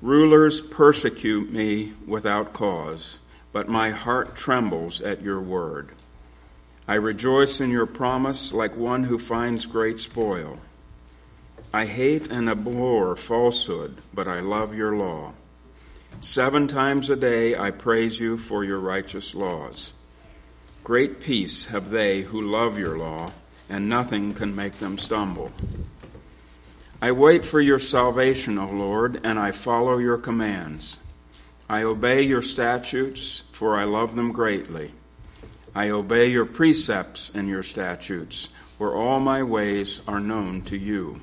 Rulers 0.00 0.60
persecute 0.60 1.52
me 1.52 1.94
without 2.06 2.52
cause, 2.52 3.18
but 3.50 3.68
my 3.68 3.90
heart 3.90 4.36
trembles 4.36 5.00
at 5.00 5.22
your 5.22 5.40
word. 5.40 5.88
I 6.86 6.94
rejoice 6.94 7.60
in 7.60 7.70
your 7.70 7.86
promise 7.86 8.52
like 8.52 8.76
one 8.76 9.02
who 9.04 9.18
finds 9.18 9.66
great 9.66 9.98
spoil. 9.98 10.60
I 11.74 11.86
hate 11.86 12.30
and 12.30 12.48
abhor 12.48 13.16
falsehood, 13.16 13.96
but 14.14 14.28
I 14.28 14.38
love 14.38 14.72
your 14.72 14.96
law. 14.96 15.32
Seven 16.20 16.68
times 16.68 17.10
a 17.10 17.16
day 17.16 17.56
I 17.56 17.70
praise 17.70 18.20
you 18.20 18.36
for 18.36 18.62
your 18.64 18.78
righteous 18.78 19.34
laws. 19.34 19.92
Great 20.84 21.20
peace 21.20 21.66
have 21.66 21.90
they 21.90 22.22
who 22.22 22.40
love 22.40 22.78
your 22.78 22.98
law, 22.98 23.30
and 23.68 23.88
nothing 23.88 24.34
can 24.34 24.54
make 24.54 24.74
them 24.74 24.98
stumble. 24.98 25.52
I 27.00 27.10
wait 27.12 27.44
for 27.44 27.60
your 27.60 27.78
salvation, 27.78 28.58
O 28.58 28.66
Lord, 28.66 29.20
and 29.24 29.38
I 29.38 29.50
follow 29.50 29.98
your 29.98 30.18
commands. 30.18 30.98
I 31.68 31.82
obey 31.82 32.22
your 32.22 32.42
statutes, 32.42 33.44
for 33.52 33.76
I 33.76 33.84
love 33.84 34.14
them 34.14 34.30
greatly. 34.30 34.92
I 35.74 35.90
obey 35.90 36.28
your 36.28 36.44
precepts 36.44 37.32
and 37.34 37.48
your 37.48 37.62
statutes, 37.62 38.50
for 38.78 38.94
all 38.94 39.20
my 39.20 39.42
ways 39.42 40.02
are 40.06 40.20
known 40.20 40.62
to 40.62 40.76
you. 40.76 41.20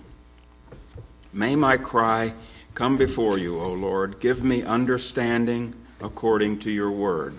May 1.32 1.56
my 1.56 1.78
cry 1.78 2.34
come 2.74 2.98
before 2.98 3.38
you, 3.38 3.60
O 3.60 3.72
Lord. 3.72 4.20
Give 4.20 4.44
me 4.44 4.64
understanding 4.64 5.76
according 6.02 6.60
to 6.60 6.72
your 6.72 6.92
word. 6.92 7.36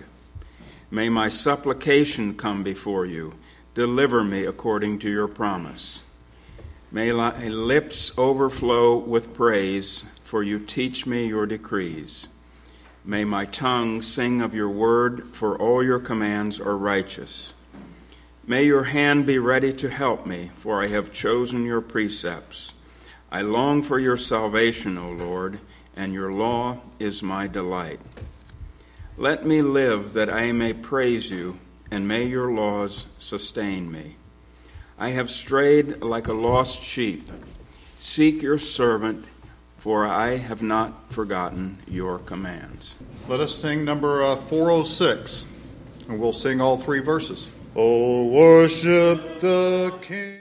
May 0.89 1.09
my 1.09 1.29
supplication 1.29 2.35
come 2.35 2.63
before 2.63 3.05
you. 3.05 3.33
Deliver 3.73 4.23
me 4.23 4.43
according 4.45 4.99
to 4.99 5.09
your 5.09 5.27
promise. 5.27 6.03
May 6.91 7.13
my 7.13 7.47
lips 7.47 8.11
overflow 8.17 8.97
with 8.97 9.33
praise, 9.33 10.03
for 10.23 10.43
you 10.43 10.59
teach 10.59 11.05
me 11.05 11.27
your 11.27 11.45
decrees. 11.45 12.27
May 13.05 13.23
my 13.23 13.45
tongue 13.45 14.01
sing 14.01 14.41
of 14.41 14.53
your 14.53 14.69
word, 14.69 15.27
for 15.33 15.57
all 15.57 15.81
your 15.81 15.99
commands 15.99 16.59
are 16.59 16.77
righteous. 16.77 17.53
May 18.45 18.65
your 18.65 18.83
hand 18.83 19.25
be 19.25 19.39
ready 19.39 19.71
to 19.73 19.89
help 19.89 20.25
me, 20.25 20.51
for 20.57 20.83
I 20.83 20.87
have 20.87 21.13
chosen 21.13 21.63
your 21.63 21.79
precepts. 21.79 22.73
I 23.31 23.41
long 23.41 23.81
for 23.81 23.97
your 23.97 24.17
salvation, 24.17 24.97
O 24.97 25.09
Lord, 25.09 25.61
and 25.95 26.13
your 26.13 26.33
law 26.33 26.79
is 26.99 27.23
my 27.23 27.47
delight. 27.47 28.01
Let 29.15 29.45
me 29.45 29.61
live 29.61 30.13
that 30.13 30.29
I 30.29 30.51
may 30.51 30.73
praise 30.73 31.31
you, 31.31 31.59
and 31.89 32.07
may 32.07 32.25
your 32.25 32.51
laws 32.51 33.05
sustain 33.17 33.89
me. 33.89 34.17
I 34.97 35.11
have 35.11 35.31
strayed 35.31 36.01
like 36.01 36.27
a 36.27 36.33
lost 36.33 36.83
sheep. 36.83 37.29
Seek 37.97 38.41
your 38.41 38.57
servant, 38.57 39.25
for 39.77 40.05
I 40.05 40.37
have 40.37 40.61
not 40.61 41.13
forgotten 41.13 41.79
your 41.87 42.19
commands. 42.19 42.97
Let 43.29 43.39
us 43.39 43.55
sing 43.55 43.85
number 43.85 44.23
uh, 44.23 44.35
406, 44.35 45.45
and 46.09 46.19
we'll 46.19 46.33
sing 46.33 46.59
all 46.59 46.75
three 46.75 46.99
verses. 46.99 47.49
Oh, 47.77 48.25
worship 48.25 49.39
the 49.39 49.93
King. 50.01 50.39